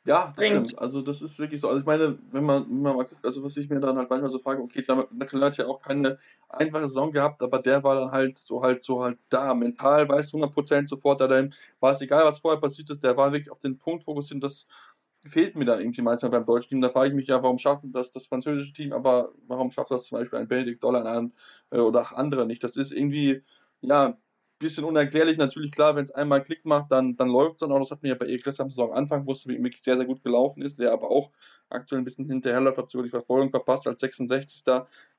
ja, 0.05 0.27
das 0.27 0.35
bringt. 0.35 0.69
stimmt. 0.69 0.83
Also 0.83 1.01
das 1.01 1.23
ist 1.23 1.39
wirklich 1.39 1.61
so. 1.61 1.69
Also 1.69 1.81
ich 1.81 1.87
meine, 1.87 2.19
wenn 2.33 2.45
man, 2.45 2.69
wenn 2.69 2.83
man 2.83 2.97
mal 2.97 3.05
guckt, 3.05 3.25
also 3.25 3.45
was 3.45 3.57
ich 3.57 3.69
mir 3.69 3.79
dann 3.79 3.97
halt 3.97 4.11
manchmal 4.11 4.31
so 4.31 4.41
frage, 4.41 4.61
okay, 4.61 4.85
Nackel 5.13 5.45
hat 5.45 5.57
ja 5.57 5.67
auch 5.67 5.81
keine 5.81 6.19
einfache 6.49 6.89
Saison 6.89 7.13
gehabt, 7.13 7.41
aber 7.41 7.61
der 7.61 7.85
war 7.85 7.95
dann 7.95 8.11
halt 8.11 8.37
so 8.39 8.63
halt 8.63 8.83
so 8.83 9.03
halt 9.03 9.19
da. 9.29 9.55
Mental 9.55 10.09
weiß 10.09 10.33
100% 10.33 10.89
sofort, 10.89 11.21
da 11.21 11.31
war 11.79 11.93
es 11.93 12.01
egal, 12.01 12.25
was 12.25 12.41
vorher 12.41 12.61
passiert 12.61 12.91
ist, 12.91 13.05
der 13.05 13.17
war 13.17 13.33
wirklich 13.33 13.51
auf 13.53 13.61
den 13.61 13.79
Punkt 13.79 14.03
fokussiert 14.03 14.35
und 14.35 14.45
das 14.45 14.67
fehlt 15.27 15.57
mir 15.57 15.65
da 15.65 15.79
irgendwie 15.79 16.03
manchmal 16.03 16.31
beim 16.31 16.47
deutschen 16.47 16.71
Team. 16.71 16.81
Da 16.81 16.91
frage 16.91 17.09
ich 17.09 17.15
mich 17.15 17.29
ja, 17.29 17.43
warum 17.43 17.59
schaffen 17.59 17.93
das 17.93 18.11
das 18.11 18.27
französische 18.27 18.73
Team, 18.73 18.93
aber 18.93 19.33
warum 19.47 19.71
schafft 19.71 19.91
das 19.91 20.05
zum 20.05 20.19
Beispiel 20.19 20.39
ein 20.39 20.49
Benedikt 20.49 20.83
Dollar 20.83 21.31
äh, 21.71 21.79
oder 21.79 22.03
auch 22.03 22.13
andere 22.13 22.47
nicht? 22.47 22.65
Das 22.65 22.77
ist 22.77 22.93
irgendwie, 22.93 23.43
ja, 23.81 24.19
bisschen 24.63 24.85
unerklärlich. 24.85 25.37
Natürlich, 25.37 25.73
klar, 25.73 25.95
wenn 25.97 26.05
es 26.05 26.11
einmal 26.11 26.43
Klick 26.43 26.65
macht, 26.65 26.91
dann, 26.91 27.17
dann 27.17 27.29
läuft 27.29 27.55
es 27.55 27.59
dann 27.61 27.73
auch. 27.73 27.79
Das 27.81 27.91
hat 27.91 28.03
mir 28.03 28.11
ja 28.11 28.15
bei 28.15 28.27
Erik 28.27 28.47
am 28.47 28.71
Saison 28.71 28.95
Anfang, 28.95 29.27
wo 29.27 29.33
es 29.33 29.47
wirklich 29.47 29.83
sehr, 29.83 29.97
sehr 29.97 30.07
gut 30.07 30.23
gelaufen 30.23 30.63
ist, 30.63 30.79
der 30.79 30.93
aber 30.93 31.11
auch 31.11 31.31
aktuell 31.69 32.01
ein 32.01 32.05
bisschen 32.05 32.27
hinterherläuft, 32.27 32.79
hat 32.79 32.91
sogar 32.91 33.05
die 33.05 33.11
Verfolgung 33.11 33.51
verpasst 33.51 33.87
als 33.87 34.01
66. 34.01 34.65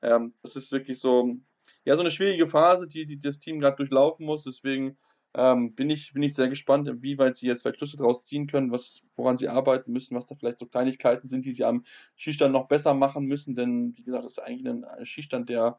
Ähm, 0.02 0.34
das 0.42 0.56
ist 0.56 0.72
wirklich 0.72 0.98
so, 0.98 1.36
ja, 1.84 1.94
so 1.94 2.00
eine 2.00 2.10
schwierige 2.10 2.46
Phase, 2.46 2.88
die, 2.88 3.04
die 3.04 3.18
das 3.18 3.38
Team 3.38 3.60
gerade 3.60 3.76
durchlaufen 3.76 4.26
muss. 4.26 4.44
Deswegen 4.44 4.96
ähm, 5.34 5.74
bin, 5.74 5.90
ich, 5.90 6.12
bin 6.12 6.22
ich 6.22 6.34
sehr 6.34 6.48
gespannt, 6.48 6.88
inwieweit 6.88 7.36
sie 7.36 7.46
jetzt 7.46 7.62
vielleicht 7.62 7.78
Schlüsse 7.78 7.96
daraus 7.96 8.24
ziehen 8.24 8.46
können, 8.46 8.70
was, 8.70 9.02
woran 9.16 9.36
sie 9.36 9.48
arbeiten 9.48 9.92
müssen, 9.92 10.16
was 10.16 10.26
da 10.26 10.36
vielleicht 10.36 10.58
so 10.58 10.66
Kleinigkeiten 10.66 11.26
sind, 11.26 11.44
die 11.44 11.52
sie 11.52 11.64
am 11.64 11.84
Schießstand 12.16 12.52
noch 12.52 12.68
besser 12.68 12.94
machen 12.94 13.26
müssen. 13.26 13.54
Denn, 13.54 13.94
wie 13.96 14.04
gesagt, 14.04 14.24
das 14.24 14.38
ist 14.38 14.44
eigentlich 14.44 14.68
ein 14.68 15.06
Schießstand, 15.06 15.48
der 15.48 15.78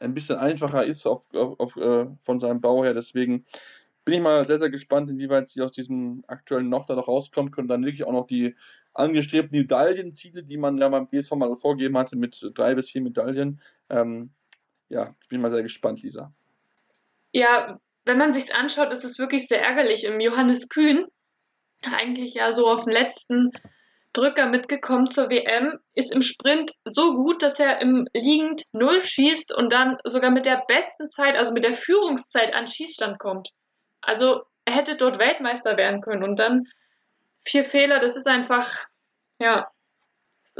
ein 0.00 0.14
bisschen 0.14 0.38
einfacher 0.38 0.84
ist 0.84 1.06
auf, 1.06 1.32
auf, 1.34 1.58
auf, 1.60 1.76
äh, 1.76 2.06
von 2.18 2.40
seinem 2.40 2.60
Bau 2.60 2.84
her. 2.84 2.94
Deswegen 2.94 3.44
bin 4.04 4.14
ich 4.14 4.20
mal 4.20 4.44
sehr, 4.46 4.58
sehr 4.58 4.70
gespannt, 4.70 5.10
inwieweit 5.10 5.48
sie 5.48 5.62
aus 5.62 5.72
diesem 5.72 6.22
aktuellen 6.26 6.68
Noch 6.68 6.86
da 6.86 6.94
noch 6.94 7.08
rauskommen 7.08 7.52
können, 7.52 7.68
dann 7.68 7.84
wirklich 7.84 8.04
auch 8.04 8.12
noch 8.12 8.26
die 8.26 8.54
angestrebten 8.92 9.58
Medaillenziele, 9.58 10.42
die 10.42 10.56
man 10.56 10.78
ja 10.78 10.88
beim 10.88 11.06
BSV 11.06 11.32
mal 11.32 11.54
vorgegeben 11.56 11.96
hatte, 11.96 12.16
mit 12.16 12.50
drei 12.54 12.74
bis 12.74 12.90
vier 12.90 13.02
Medaillen. 13.02 13.60
Ähm, 13.88 14.30
ja, 14.88 15.14
ich 15.22 15.28
bin 15.28 15.40
mal 15.40 15.50
sehr 15.50 15.62
gespannt, 15.62 16.02
Lisa. 16.02 16.32
Ja, 17.32 17.80
wenn 18.10 18.18
man 18.18 18.32
sich 18.32 18.56
anschaut, 18.56 18.92
ist 18.92 19.04
es 19.04 19.20
wirklich 19.20 19.46
sehr 19.46 19.62
ärgerlich. 19.62 20.02
Im 20.02 20.18
Johannes 20.18 20.68
Kühn, 20.68 21.06
eigentlich 21.84 22.34
ja 22.34 22.52
so 22.52 22.66
auf 22.66 22.84
den 22.84 22.92
letzten 22.92 23.52
Drücker 24.12 24.46
mitgekommen 24.46 25.06
zur 25.06 25.30
WM, 25.30 25.78
ist 25.94 26.12
im 26.12 26.20
Sprint 26.20 26.72
so 26.84 27.14
gut, 27.14 27.40
dass 27.40 27.60
er 27.60 27.80
im 27.80 28.08
Liegend 28.12 28.64
Null 28.72 29.00
schießt 29.00 29.56
und 29.56 29.72
dann 29.72 29.96
sogar 30.02 30.32
mit 30.32 30.44
der 30.44 30.64
besten 30.66 31.08
Zeit, 31.08 31.36
also 31.36 31.52
mit 31.52 31.62
der 31.62 31.74
Führungszeit 31.74 32.52
an 32.52 32.66
Schießstand 32.66 33.20
kommt. 33.20 33.50
Also 34.00 34.42
er 34.64 34.74
hätte 34.74 34.96
dort 34.96 35.20
Weltmeister 35.20 35.76
werden 35.76 36.00
können 36.00 36.24
und 36.24 36.40
dann 36.40 36.64
vier 37.44 37.62
Fehler, 37.62 38.00
das 38.00 38.16
ist 38.16 38.26
einfach, 38.26 38.86
ja, 39.38 39.70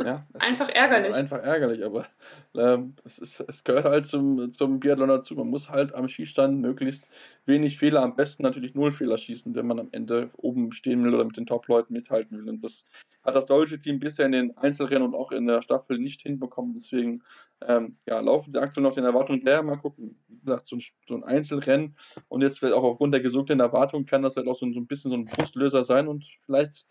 ist 0.06 0.30
ja, 0.34 0.40
einfach 0.40 0.68
ist, 0.68 0.76
ärgerlich. 0.76 1.10
Ist 1.10 1.16
einfach 1.16 1.42
ärgerlich, 1.42 1.84
aber 1.84 2.06
ähm, 2.54 2.94
es, 3.04 3.18
ist, 3.18 3.40
es 3.40 3.64
gehört 3.64 3.84
halt 3.84 4.06
zum, 4.06 4.50
zum 4.50 4.80
Biathlon 4.80 5.08
dazu. 5.08 5.34
Man 5.34 5.48
muss 5.48 5.70
halt 5.70 5.94
am 5.94 6.08
Schießstand 6.08 6.60
möglichst 6.60 7.08
wenig 7.46 7.78
Fehler, 7.78 8.02
am 8.02 8.16
besten 8.16 8.42
natürlich 8.42 8.74
null 8.74 8.92
Fehler 8.92 9.18
schießen, 9.18 9.54
wenn 9.54 9.66
man 9.66 9.80
am 9.80 9.88
Ende 9.92 10.30
oben 10.36 10.72
stehen 10.72 11.04
will 11.04 11.14
oder 11.14 11.24
mit 11.24 11.36
den 11.36 11.46
Top-Leuten 11.46 11.92
mithalten 11.92 12.38
will. 12.38 12.48
Und 12.48 12.62
das 12.62 12.84
hat 13.22 13.34
das 13.34 13.46
deutsche 13.46 13.80
Team 13.80 13.98
bisher 13.98 14.26
in 14.26 14.32
den 14.32 14.56
Einzelrennen 14.56 15.08
und 15.08 15.14
auch 15.14 15.32
in 15.32 15.46
der 15.46 15.62
Staffel 15.62 15.98
nicht 15.98 16.22
hinbekommen. 16.22 16.72
Deswegen 16.72 17.22
ähm, 17.66 17.96
ja, 18.06 18.20
laufen 18.20 18.50
sie 18.50 18.60
aktuell 18.60 18.84
noch 18.84 18.94
den 18.94 19.04
Erwartungen 19.04 19.44
der. 19.44 19.62
Mal 19.62 19.76
gucken, 19.76 20.18
wie 20.28 20.40
gesagt, 20.40 20.66
so 20.66 20.76
ein, 20.76 20.82
so 21.06 21.14
ein 21.14 21.24
Einzelrennen 21.24 21.96
und 22.28 22.42
jetzt 22.42 22.58
vielleicht 22.58 22.74
auch 22.74 22.84
aufgrund 22.84 23.12
der 23.12 23.20
gesunkenen 23.20 23.60
Erwartungen 23.60 24.06
kann 24.06 24.22
das 24.22 24.36
halt 24.36 24.48
auch 24.48 24.56
so, 24.56 24.70
so 24.72 24.80
ein 24.80 24.86
bisschen 24.86 25.10
so 25.10 25.16
ein 25.16 25.26
Brustlöser 25.26 25.84
sein 25.84 26.08
und 26.08 26.26
vielleicht 26.46 26.86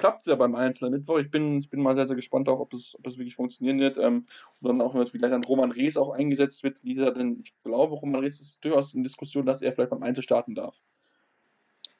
klappt 0.00 0.20
es 0.20 0.26
ja 0.26 0.34
beim 0.34 0.54
Einzelnen 0.54 0.94
Mittwoch. 0.94 1.18
Ich 1.18 1.30
bin, 1.30 1.60
ich 1.60 1.68
bin 1.68 1.82
mal 1.82 1.94
sehr, 1.94 2.06
sehr 2.06 2.16
gespannt 2.16 2.48
darauf, 2.48 2.60
ob 2.60 2.72
es, 2.72 2.96
ob 2.98 3.06
es 3.06 3.18
wirklich 3.18 3.36
funktionieren 3.36 3.78
wird. 3.78 3.98
Ähm, 3.98 4.26
und 4.60 4.68
dann 4.68 4.80
auch 4.80 4.92
vielleicht 4.92 5.32
dann 5.32 5.44
Roman 5.44 5.70
Rees 5.70 5.96
auch 5.96 6.10
eingesetzt 6.10 6.64
wird, 6.64 6.82
dieser, 6.82 7.12
denn 7.12 7.42
ich 7.44 7.52
glaube, 7.62 7.94
Roman 7.94 8.22
Rees 8.22 8.40
ist 8.40 8.64
durchaus 8.64 8.94
in 8.94 9.04
Diskussion, 9.04 9.46
dass 9.46 9.62
er 9.62 9.72
vielleicht 9.72 9.90
beim 9.90 10.02
Einzel 10.02 10.22
starten 10.22 10.54
darf. 10.54 10.80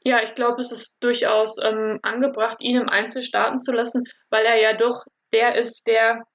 Ja, 0.03 0.23
ich 0.23 0.35
glaube, 0.35 0.63
es 0.63 0.73
ist 0.73 0.97
durchaus 1.01 1.59
ähm, 1.63 1.99
angebracht, 2.03 2.63
ihn 2.63 2.77
im 2.77 2.89
Einzel 2.89 3.23
starten 3.23 3.61
zu 3.61 3.71
lassen, 3.71 4.05
weil 4.31 4.47
er 4.47 4.59
ja 4.59 4.73
doch 4.73 5.05
der 5.33 5.57
ist, 5.57 5.87
der 5.87 6.27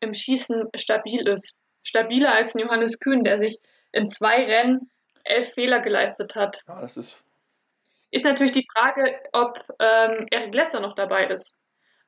im 0.00 0.14
Schießen 0.14 0.68
stabil 0.74 1.28
ist. 1.28 1.58
Stabiler 1.82 2.32
als 2.32 2.54
Johannes 2.54 2.98
Kühn, 2.98 3.24
der 3.24 3.38
sich 3.38 3.58
in 3.92 4.08
zwei 4.08 4.42
Rennen 4.42 4.90
elf 5.24 5.52
Fehler 5.52 5.80
geleistet 5.80 6.34
hat. 6.34 6.62
Ja, 6.66 6.80
das 6.80 6.96
ist 6.96 7.24
ist 8.10 8.24
natürlich 8.24 8.52
die 8.52 8.66
Frage, 8.72 9.20
ob 9.32 9.58
ähm, 9.78 10.26
Eric 10.30 10.54
Lesser 10.54 10.80
noch 10.80 10.94
dabei 10.94 11.26
ist. 11.26 11.56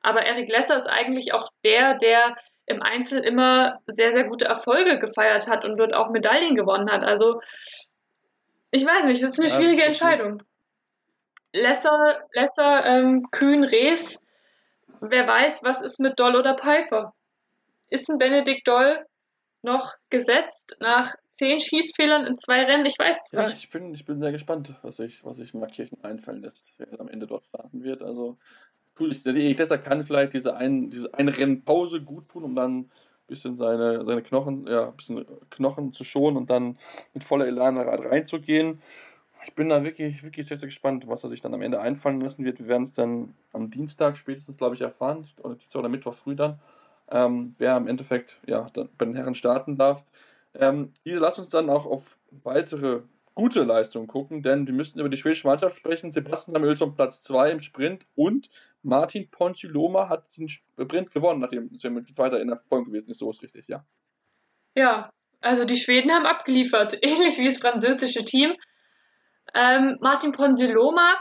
Aber 0.01 0.25
Eric 0.25 0.49
Lesser 0.49 0.75
ist 0.75 0.87
eigentlich 0.87 1.33
auch 1.33 1.47
der, 1.63 1.95
der 1.95 2.35
im 2.65 2.81
Einzel 2.81 3.19
immer 3.19 3.79
sehr, 3.87 4.11
sehr 4.11 4.23
gute 4.23 4.45
Erfolge 4.45 4.97
gefeiert 4.97 5.47
hat 5.47 5.65
und 5.65 5.77
dort 5.77 5.93
auch 5.93 6.09
Medaillen 6.09 6.55
gewonnen 6.55 6.91
hat. 6.91 7.03
Also, 7.03 7.41
ich 8.71 8.85
weiß 8.85 9.05
nicht, 9.05 9.21
das 9.21 9.31
ist 9.31 9.39
eine 9.39 9.49
ja, 9.49 9.55
schwierige 9.55 9.83
Entscheidung. 9.83 10.41
Lesser, 11.53 12.21
Lesser 12.31 12.85
ähm, 12.85 13.27
Kühn, 13.31 13.63
Rees, 13.63 14.23
wer 15.01 15.27
weiß, 15.27 15.63
was 15.63 15.81
ist 15.81 15.99
mit 15.99 16.19
Doll 16.19 16.35
oder 16.35 16.55
Piper? 16.55 17.13
Ist 17.89 18.09
ein 18.09 18.17
Benedikt 18.17 18.67
Doll 18.67 19.05
noch 19.61 19.93
gesetzt 20.09 20.77
nach 20.79 21.15
zehn 21.41 21.59
Schießfehlern 21.59 22.25
in 22.25 22.37
zwei 22.37 22.63
Rennen. 22.63 22.85
Ich 22.85 22.99
weiß 22.99 23.25
es 23.25 23.31
ja, 23.31 23.47
nicht. 23.47 23.63
Ich 23.63 23.69
bin, 23.71 23.93
ich 23.95 24.05
bin 24.05 24.19
sehr 24.19 24.31
gespannt, 24.31 24.75
was 24.83 24.97
sich 24.97 25.25
was 25.25 25.37
sich 25.37 25.53
Markkirchen 25.55 26.03
einfallen 26.03 26.43
lässt, 26.43 26.73
wer 26.77 26.99
am 26.99 27.09
Ende 27.09 27.25
dort 27.25 27.45
starten 27.45 27.83
wird. 27.83 28.03
Also, 28.03 28.37
cool. 28.99 29.11
Ich, 29.11 29.23
der 29.23 29.35
Eklesser 29.35 29.79
kann 29.79 30.03
vielleicht 30.03 30.33
diese, 30.33 30.55
ein, 30.55 30.91
diese 30.91 31.13
eine 31.15 31.35
Rennpause 31.35 32.01
gut 32.01 32.29
tun, 32.29 32.43
um 32.43 32.55
dann 32.55 32.81
ein 32.81 32.89
bisschen 33.25 33.55
seine, 33.55 34.05
seine 34.05 34.21
Knochen, 34.21 34.67
ja, 34.67 34.89
ein 34.89 34.95
bisschen 34.95 35.25
Knochen 35.49 35.93
zu 35.93 36.03
schonen 36.03 36.37
und 36.37 36.51
dann 36.51 36.77
mit 37.15 37.23
voller 37.23 37.47
Elan 37.47 37.77
reinzugehen. 37.77 38.79
Ich 39.47 39.55
bin 39.55 39.69
da 39.69 39.83
wirklich, 39.83 40.21
wirklich 40.21 40.45
sehr, 40.45 40.57
sehr 40.57 40.67
gespannt, 40.67 41.07
was 41.07 41.23
er 41.23 41.29
sich 41.29 41.41
dann 41.41 41.55
am 41.55 41.63
Ende 41.63 41.81
einfallen 41.81 42.21
lassen 42.21 42.45
wird. 42.45 42.59
Wir 42.59 42.67
werden 42.67 42.83
es 42.83 42.93
dann 42.93 43.33
am 43.53 43.67
Dienstag 43.67 44.15
spätestens, 44.15 44.57
glaube 44.59 44.75
ich, 44.75 44.81
erfahren, 44.81 45.27
oder 45.41 45.55
Dienstag 45.55 45.79
oder 45.79 45.89
Mittwoch 45.89 46.13
früh 46.13 46.35
dann, 46.35 46.59
ähm, 47.09 47.55
wer 47.57 47.75
im 47.77 47.87
Endeffekt 47.87 48.39
ja, 48.45 48.69
dann 48.73 48.89
bei 48.99 49.05
den 49.05 49.15
Herren 49.15 49.33
starten 49.33 49.75
darf. 49.77 50.05
Ähm, 50.53 50.93
diese 51.05 51.25
uns 51.25 51.49
dann 51.49 51.69
auch 51.69 51.85
auf 51.85 52.17
weitere 52.43 53.01
gute 53.33 53.63
Leistungen 53.63 54.07
gucken, 54.07 54.41
denn 54.41 54.67
wir 54.67 54.73
müssten 54.73 54.99
über 54.99 55.09
die 55.09 55.17
schwedische 55.17 55.47
Mannschaft 55.47 55.77
sprechen. 55.77 56.11
Sebastian 56.11 56.55
Hamilton 56.55 56.95
Platz 56.95 57.23
2 57.23 57.51
im 57.51 57.61
Sprint 57.61 58.05
und 58.15 58.49
Martin 58.83 59.29
Ponchiloma 59.29 60.09
hat 60.09 60.37
den 60.37 60.49
Sprint 60.49 61.11
gewonnen, 61.11 61.39
nachdem 61.39 61.73
Sven 61.75 61.95
weiter 62.17 62.41
in 62.41 62.47
der 62.47 62.57
Form 62.57 62.85
gewesen 62.85 63.11
ist. 63.11 63.19
So 63.19 63.29
ist 63.29 63.41
richtig, 63.41 63.67
ja. 63.67 63.85
Ja, 64.75 65.09
also 65.39 65.65
die 65.65 65.77
Schweden 65.77 66.11
haben 66.11 66.25
abgeliefert, 66.25 66.97
ähnlich 67.01 67.37
wie 67.37 67.45
das 67.45 67.57
französische 67.57 68.25
Team. 68.25 68.53
Ähm, 69.53 69.97
Martin 70.01 70.33
Ponsiloma, 70.33 71.17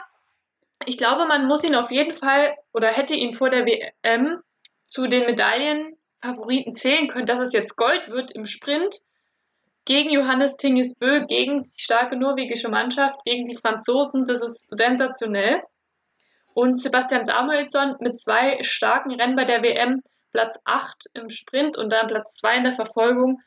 ich 0.87 0.99
glaube, 0.99 1.27
man 1.27 1.47
muss 1.47 1.65
ihn 1.65 1.75
auf 1.75 1.91
jeden 1.91 2.13
Fall 2.13 2.55
oder 2.73 2.89
hätte 2.89 3.15
ihn 3.15 3.35
vor 3.35 3.51
der 3.51 3.67
WM 3.67 4.41
zu 4.87 5.07
den 5.07 5.27
Medaillenfavoriten 5.27 6.73
zählen 6.73 7.09
können, 7.09 7.27
dass 7.27 7.41
es 7.41 7.53
jetzt 7.53 7.77
Gold 7.77 8.09
wird 8.09 8.33
im 8.33 8.47
Sprint 8.47 9.01
gegen 9.91 10.11
Johannes 10.11 10.57
Tingesbö, 10.57 11.27
gegen 11.27 11.65
die 11.65 11.71
starke 11.77 12.15
norwegische 12.15 12.69
Mannschaft, 12.69 13.25
gegen 13.25 13.45
die 13.45 13.57
Franzosen. 13.57 14.25
Das 14.25 14.41
ist 14.41 14.65
sensationell. 14.71 15.65
Und 16.55 16.79
Sebastian 16.79 17.25
Samuelsson 17.25 17.97
mit 17.99 18.17
zwei 18.17 18.63
starken 18.63 19.13
Rennen 19.13 19.35
bei 19.35 19.45
der 19.45 19.65
WM, 19.65 20.01
Platz 20.31 20.61
8 20.65 21.07
im 21.15 21.29
Sprint 21.29 21.77
und 21.77 21.93
dann 21.93 22.07
Platz 22.07 22.35
2 22.35 22.59
in 22.59 22.63
der 22.63 22.77
Verfolgung. 22.77 23.41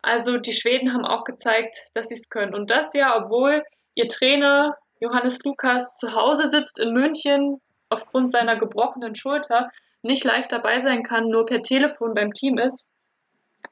Also 0.00 0.36
die 0.38 0.52
Schweden 0.52 0.94
haben 0.94 1.04
auch 1.04 1.24
gezeigt, 1.24 1.88
dass 1.94 2.10
sie 2.10 2.14
es 2.14 2.28
können. 2.28 2.54
Und 2.54 2.70
das 2.70 2.94
ja, 2.94 3.20
obwohl 3.20 3.60
ihr 3.96 4.06
Trainer 4.06 4.76
Johannes 5.00 5.40
Lukas 5.42 5.96
zu 5.96 6.14
Hause 6.14 6.46
sitzt 6.46 6.78
in 6.78 6.92
München 6.92 7.60
aufgrund 7.88 8.30
seiner 8.30 8.54
gebrochenen 8.54 9.16
Schulter, 9.16 9.68
nicht 10.02 10.22
live 10.22 10.46
dabei 10.46 10.78
sein 10.78 11.02
kann, 11.02 11.28
nur 11.28 11.44
per 11.44 11.60
Telefon 11.60 12.14
beim 12.14 12.32
Team 12.32 12.56
ist. 12.56 12.86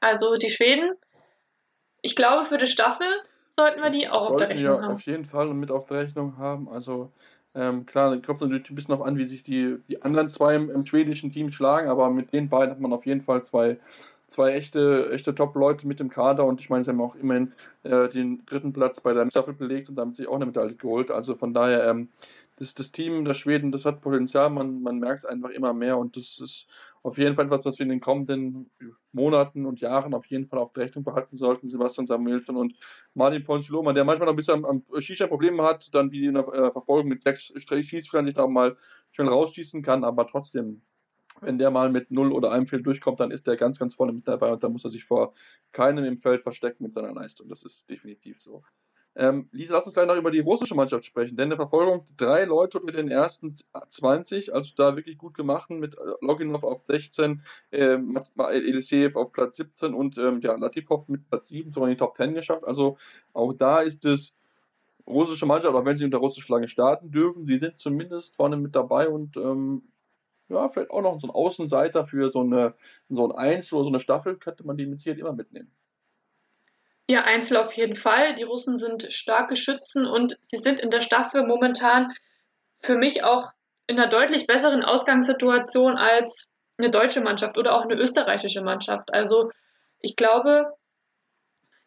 Also 0.01 0.35
die 0.35 0.49
Schweden 0.49 0.91
ich 2.07 2.15
glaube, 2.15 2.45
für 2.45 2.57
die 2.57 2.67
Staffel 2.67 3.05
sollten 3.57 3.81
wir 3.81 3.89
die 3.89 4.03
das 4.03 4.13
auch 4.13 4.29
auf 4.29 4.37
der 4.37 4.49
Rechnung 4.49 4.75
wir 4.77 4.81
haben. 4.81 4.93
auf 4.93 5.01
jeden 5.01 5.25
Fall 5.25 5.53
mit 5.53 5.71
auf 5.71 5.83
der 5.83 5.97
Rechnung 5.97 6.37
haben. 6.37 6.69
Also 6.69 7.11
ähm, 7.53 7.85
klar, 7.85 8.11
da 8.11 8.15
kommt 8.15 8.37
es 8.37 8.41
natürlich 8.41 8.69
ein 8.69 8.75
bisschen 8.75 8.95
noch 8.95 9.05
an, 9.05 9.17
wie 9.17 9.25
sich 9.25 9.43
die, 9.43 9.77
die 9.89 10.01
anderen 10.03 10.29
zwei 10.29 10.55
im, 10.55 10.69
im, 10.69 10.85
schwedischen 10.85 11.33
Team 11.33 11.51
schlagen, 11.51 11.89
aber 11.89 12.09
mit 12.09 12.31
den 12.31 12.47
beiden 12.47 12.71
hat 12.71 12.79
man 12.79 12.93
auf 12.93 13.05
jeden 13.05 13.21
Fall 13.21 13.43
zwei, 13.43 13.77
zwei 14.25 14.53
echte, 14.53 15.09
echte 15.11 15.35
Top-Leute 15.35 15.85
mit 15.85 15.99
dem 15.99 16.09
Kader 16.09 16.45
und 16.45 16.61
ich 16.61 16.69
meine, 16.69 16.83
sie 16.83 16.91
haben 16.91 17.01
auch 17.01 17.15
immerhin 17.15 17.51
äh, 17.83 18.07
den 18.07 18.45
dritten 18.45 18.71
Platz 18.71 19.01
bei 19.01 19.13
der 19.13 19.29
Staffel 19.29 19.53
belegt 19.53 19.89
und 19.89 19.95
damit 19.95 20.15
sich 20.15 20.27
auch 20.27 20.35
eine 20.35 20.45
Medaille 20.45 20.75
geholt. 20.75 21.11
Also 21.11 21.35
von 21.35 21.53
daher, 21.53 21.89
ähm, 21.89 22.09
das, 22.57 22.73
das 22.73 22.91
Team 22.91 23.25
der 23.25 23.33
Schweden, 23.33 23.71
das 23.71 23.85
hat 23.85 24.01
Potenzial, 24.01 24.49
man, 24.49 24.81
man 24.81 24.99
merkt 24.99 25.19
es 25.19 25.25
einfach 25.25 25.49
immer 25.49 25.73
mehr 25.73 25.97
und 25.97 26.15
das 26.15 26.39
ist 26.39 26.67
auf 27.03 27.17
jeden 27.17 27.35
Fall 27.35 27.45
etwas, 27.45 27.65
was 27.65 27.79
wir 27.79 27.83
in 27.83 27.89
den 27.89 28.01
kommenden 28.01 28.69
Monaten 29.17 29.65
und 29.65 29.81
Jahren 29.81 30.13
auf 30.13 30.25
jeden 30.27 30.45
Fall 30.45 30.59
auf 30.59 30.71
der 30.71 30.85
Rechnung 30.85 31.03
behalten 31.03 31.35
sollten. 31.35 31.69
Sebastian 31.69 32.07
Samuelson 32.07 32.55
und 32.55 32.75
Martin 33.13 33.43
Ponchiloma, 33.43 33.91
der 33.91 34.05
manchmal 34.05 34.27
noch 34.27 34.33
ein 34.33 34.37
bisschen 34.37 34.63
am, 34.63 34.65
am 34.65 35.29
Probleme 35.29 35.63
hat, 35.63 35.93
dann 35.93 36.11
wie 36.11 36.25
in 36.25 36.35
der 36.35 36.47
äh, 36.47 36.71
Verfolgung 36.71 37.09
mit 37.09 37.21
sechs 37.21 37.51
Schießfehlern 37.57 38.25
sich 38.25 38.37
auch 38.37 38.47
mal 38.47 38.75
schnell 39.11 39.27
rausschießen 39.27 39.81
kann, 39.81 40.03
aber 40.03 40.27
trotzdem, 40.27 40.81
wenn 41.41 41.57
der 41.57 41.71
mal 41.71 41.89
mit 41.89 42.11
null 42.11 42.31
oder 42.31 42.51
einem 42.51 42.67
Fehl 42.67 42.81
durchkommt, 42.81 43.19
dann 43.19 43.31
ist 43.31 43.47
der 43.47 43.57
ganz, 43.57 43.79
ganz 43.79 43.95
vorne 43.95 44.13
mit 44.13 44.27
dabei 44.27 44.51
und 44.51 44.63
da 44.63 44.69
muss 44.69 44.83
er 44.83 44.89
sich 44.89 45.03
vor 45.03 45.33
keinem 45.71 46.05
im 46.05 46.17
Feld 46.17 46.43
verstecken 46.43 46.83
mit 46.83 46.93
seiner 46.93 47.13
Leistung. 47.13 47.49
Das 47.49 47.63
ist 47.63 47.89
definitiv 47.89 48.39
so. 48.39 48.63
Ähm, 49.19 49.49
Lisa, 49.51 49.73
lass 49.73 49.85
uns 49.87 49.95
gleich 49.95 50.05
noch 50.05 50.15
über 50.15 50.29
die 50.29 50.41
russische 50.41 50.75
Mannschaft 50.75 51.03
sprechen, 51.03 51.35
denn 51.35 51.45
in 51.45 51.49
der 51.49 51.57
Verfolgung 51.57 52.05
drei 52.17 52.45
Leute 52.45 52.79
mit 52.81 52.95
den 52.95 53.09
ersten 53.09 53.51
20, 53.89 54.53
also 54.53 54.73
da 54.75 54.95
wirklich 54.95 55.17
gut 55.17 55.33
gemacht 55.33 55.71
mit 55.71 55.95
äh, 55.95 56.01
Loginov 56.21 56.63
auf 56.63 56.79
16, 56.79 57.41
äh, 57.71 57.97
Eliseev 58.37 59.15
auf 59.17 59.31
Platz 59.31 59.55
17 59.55 59.95
und 59.95 60.19
ähm, 60.19 60.39
ja, 60.41 60.55
Latipov 60.55 61.07
mit 61.07 61.27
Platz 61.29 61.47
7 61.47 61.71
sogar 61.71 61.89
in 61.89 61.95
die 61.95 61.97
Top 61.97 62.15
10 62.15 62.35
geschafft. 62.35 62.63
Also 62.63 62.97
auch 63.33 63.53
da 63.53 63.79
ist 63.79 64.05
es 64.05 64.35
russische 65.07 65.47
Mannschaft, 65.47 65.73
auch 65.73 65.85
wenn 65.85 65.97
sie 65.97 66.05
unter 66.05 66.19
russischer 66.19 66.45
Flagge 66.45 66.67
starten 66.67 67.09
dürfen, 67.09 67.43
sie 67.43 67.57
sind 67.57 67.79
zumindest 67.79 68.35
vorne 68.35 68.57
mit 68.57 68.75
dabei 68.75 69.09
und 69.09 69.35
ähm, 69.37 69.81
ja, 70.49 70.69
vielleicht 70.69 70.91
auch 70.91 71.01
noch 71.01 71.19
so 71.19 71.27
ein 71.27 71.31
Außenseiter 71.31 72.05
für 72.05 72.29
so 72.29 72.41
eine 72.41 72.75
so 73.09 73.27
ein 73.27 73.31
Einzel 73.31 73.75
oder 73.75 73.85
so 73.85 73.89
eine 73.89 73.99
Staffel 73.99 74.37
könnte 74.37 74.65
man 74.65 74.77
die 74.77 74.85
mit 74.85 74.99
Sicherheit 74.99 75.19
immer 75.19 75.33
mitnehmen. 75.33 75.71
Ja, 77.09 77.23
Einzel 77.23 77.57
auf 77.57 77.71
jeden 77.73 77.95
Fall. 77.95 78.35
Die 78.35 78.43
Russen 78.43 78.75
sind 78.75 79.11
starke 79.13 79.55
Schützen 79.55 80.05
und 80.05 80.37
sie 80.41 80.57
sind 80.57 80.79
in 80.79 80.91
der 80.91 81.01
Staffel 81.01 81.45
momentan 81.47 82.13
für 82.79 82.97
mich 82.97 83.23
auch 83.23 83.53
in 83.87 83.97
einer 83.97 84.09
deutlich 84.09 84.45
besseren 84.45 84.83
Ausgangssituation 84.83 85.95
als 85.95 86.49
eine 86.77 86.89
deutsche 86.89 87.21
Mannschaft 87.21 87.57
oder 87.57 87.75
auch 87.75 87.83
eine 87.83 87.95
österreichische 87.95 88.61
Mannschaft. 88.61 89.13
Also 89.13 89.51
ich 90.01 90.17
glaube, 90.17 90.73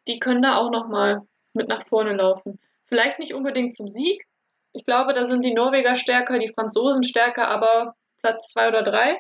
die 0.09 0.19
können 0.19 0.43
da 0.43 0.57
auch 0.57 0.71
noch 0.71 0.89
mal 0.89 1.21
mit 1.53 1.69
nach 1.69 1.87
vorne 1.87 2.17
laufen. 2.17 2.59
Vielleicht 2.87 3.19
nicht 3.19 3.35
unbedingt 3.35 3.75
zum 3.75 3.89
Sieg. 3.89 4.27
Ich 4.73 4.85
glaube, 4.87 5.13
da 5.13 5.25
sind 5.25 5.45
die 5.45 5.53
Norweger 5.53 5.97
stärker, 5.97 6.39
die 6.39 6.53
Franzosen 6.53 7.05
stärker, 7.05 7.49
aber 7.49 7.95
Platz 8.23 8.51
zwei 8.51 8.69
oder 8.69 8.83
drei 8.83 9.19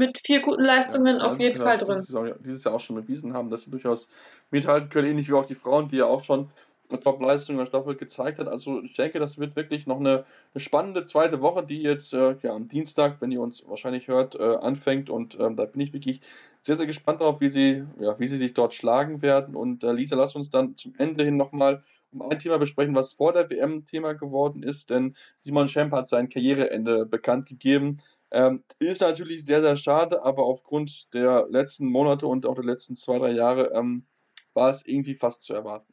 mit 0.00 0.18
vier 0.24 0.40
guten 0.40 0.64
Leistungen 0.64 1.18
ja, 1.18 1.30
auf 1.30 1.38
jeden 1.38 1.60
Fall 1.60 1.76
drin. 1.76 1.98
Dieses 1.98 2.10
Jahr, 2.10 2.34
dieses 2.40 2.64
Jahr 2.64 2.74
auch 2.74 2.80
schon 2.80 2.96
bewiesen 2.96 3.34
haben, 3.34 3.50
dass 3.50 3.64
sie 3.64 3.70
durchaus 3.70 4.08
mithalten 4.50 4.88
können, 4.88 5.08
ähnlich 5.08 5.28
wie 5.28 5.34
auch 5.34 5.46
die 5.46 5.54
Frauen, 5.54 5.88
die 5.88 5.98
ja 5.98 6.06
auch 6.06 6.24
schon 6.24 6.48
Top-Leistung 6.88 7.54
in 7.54 7.58
der 7.58 7.66
Staffel 7.66 7.94
gezeigt 7.94 8.38
hat. 8.38 8.48
Also 8.48 8.82
ich 8.82 8.94
denke, 8.94 9.18
das 9.20 9.38
wird 9.38 9.54
wirklich 9.54 9.86
noch 9.86 10.00
eine, 10.00 10.24
eine 10.54 10.60
spannende 10.60 11.04
zweite 11.04 11.40
Woche, 11.40 11.64
die 11.64 11.82
jetzt 11.82 12.12
äh, 12.12 12.36
ja, 12.42 12.52
am 12.54 12.66
Dienstag, 12.66 13.20
wenn 13.20 13.30
ihr 13.30 13.40
uns 13.40 13.62
wahrscheinlich 13.68 14.08
hört, 14.08 14.34
äh, 14.34 14.56
anfängt. 14.56 15.10
Und 15.10 15.38
ähm, 15.38 15.54
da 15.54 15.66
bin 15.66 15.80
ich 15.82 15.92
wirklich 15.92 16.20
sehr, 16.62 16.76
sehr 16.76 16.86
gespannt 16.86 17.20
darauf, 17.20 17.40
wie 17.40 17.48
sie, 17.48 17.84
ja, 18.00 18.18
wie 18.18 18.26
sie 18.26 18.38
sich 18.38 18.54
dort 18.54 18.74
schlagen 18.74 19.22
werden. 19.22 19.54
Und 19.54 19.84
äh, 19.84 19.92
Lisa, 19.92 20.16
lass 20.16 20.34
uns 20.34 20.50
dann 20.50 20.76
zum 20.76 20.94
Ende 20.98 21.24
hin 21.24 21.36
nochmal 21.36 21.82
um 22.12 22.22
ein 22.22 22.38
Thema 22.38 22.58
besprechen, 22.58 22.94
was 22.94 23.12
vor 23.12 23.32
der 23.32 23.48
WM 23.50 23.84
Thema 23.84 24.14
geworden 24.14 24.62
ist. 24.62 24.90
Denn 24.90 25.14
Simon 25.40 25.68
Schemp 25.68 25.92
hat 25.92 26.08
sein 26.08 26.28
Karriereende 26.28 27.06
bekannt 27.06 27.46
gegeben. 27.46 27.98
Ähm, 28.32 28.62
ist 28.78 29.00
natürlich 29.00 29.44
sehr, 29.44 29.60
sehr 29.60 29.76
schade, 29.76 30.24
aber 30.24 30.44
aufgrund 30.44 31.12
der 31.14 31.46
letzten 31.50 31.86
Monate 31.86 32.26
und 32.26 32.46
auch 32.46 32.54
der 32.54 32.64
letzten 32.64 32.94
zwei, 32.94 33.18
drei 33.18 33.32
Jahre 33.32 33.72
ähm, 33.74 34.06
war 34.54 34.70
es 34.70 34.86
irgendwie 34.86 35.14
fast 35.14 35.44
zu 35.44 35.54
erwarten. 35.54 35.92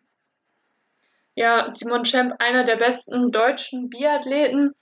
Ja, 1.35 1.69
Simon 1.69 2.05
Schemp, 2.05 2.35
einer 2.39 2.63
der 2.63 2.77
besten 2.77 3.31
deutschen 3.31 3.89
Biathleten, 3.89 4.73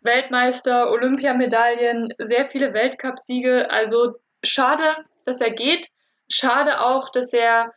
Weltmeister, 0.00 0.90
Olympiamedaillen, 0.90 2.14
sehr 2.18 2.46
viele 2.46 2.72
Weltcupsiege. 2.74 3.70
Also 3.70 4.16
schade, 4.42 4.84
dass 5.24 5.40
er 5.40 5.50
geht. 5.50 5.88
Schade 6.28 6.80
auch, 6.80 7.10
dass 7.10 7.32
er 7.32 7.72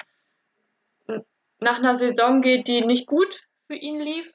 nach 1.60 1.79
einer 1.79 1.95
Saison 1.95 2.41
geht, 2.41 2.67
die 2.67 2.82
nicht 2.86 3.08
gut 3.08 3.47
für 3.67 3.75
ihn 3.75 3.99
lief. 3.99 4.34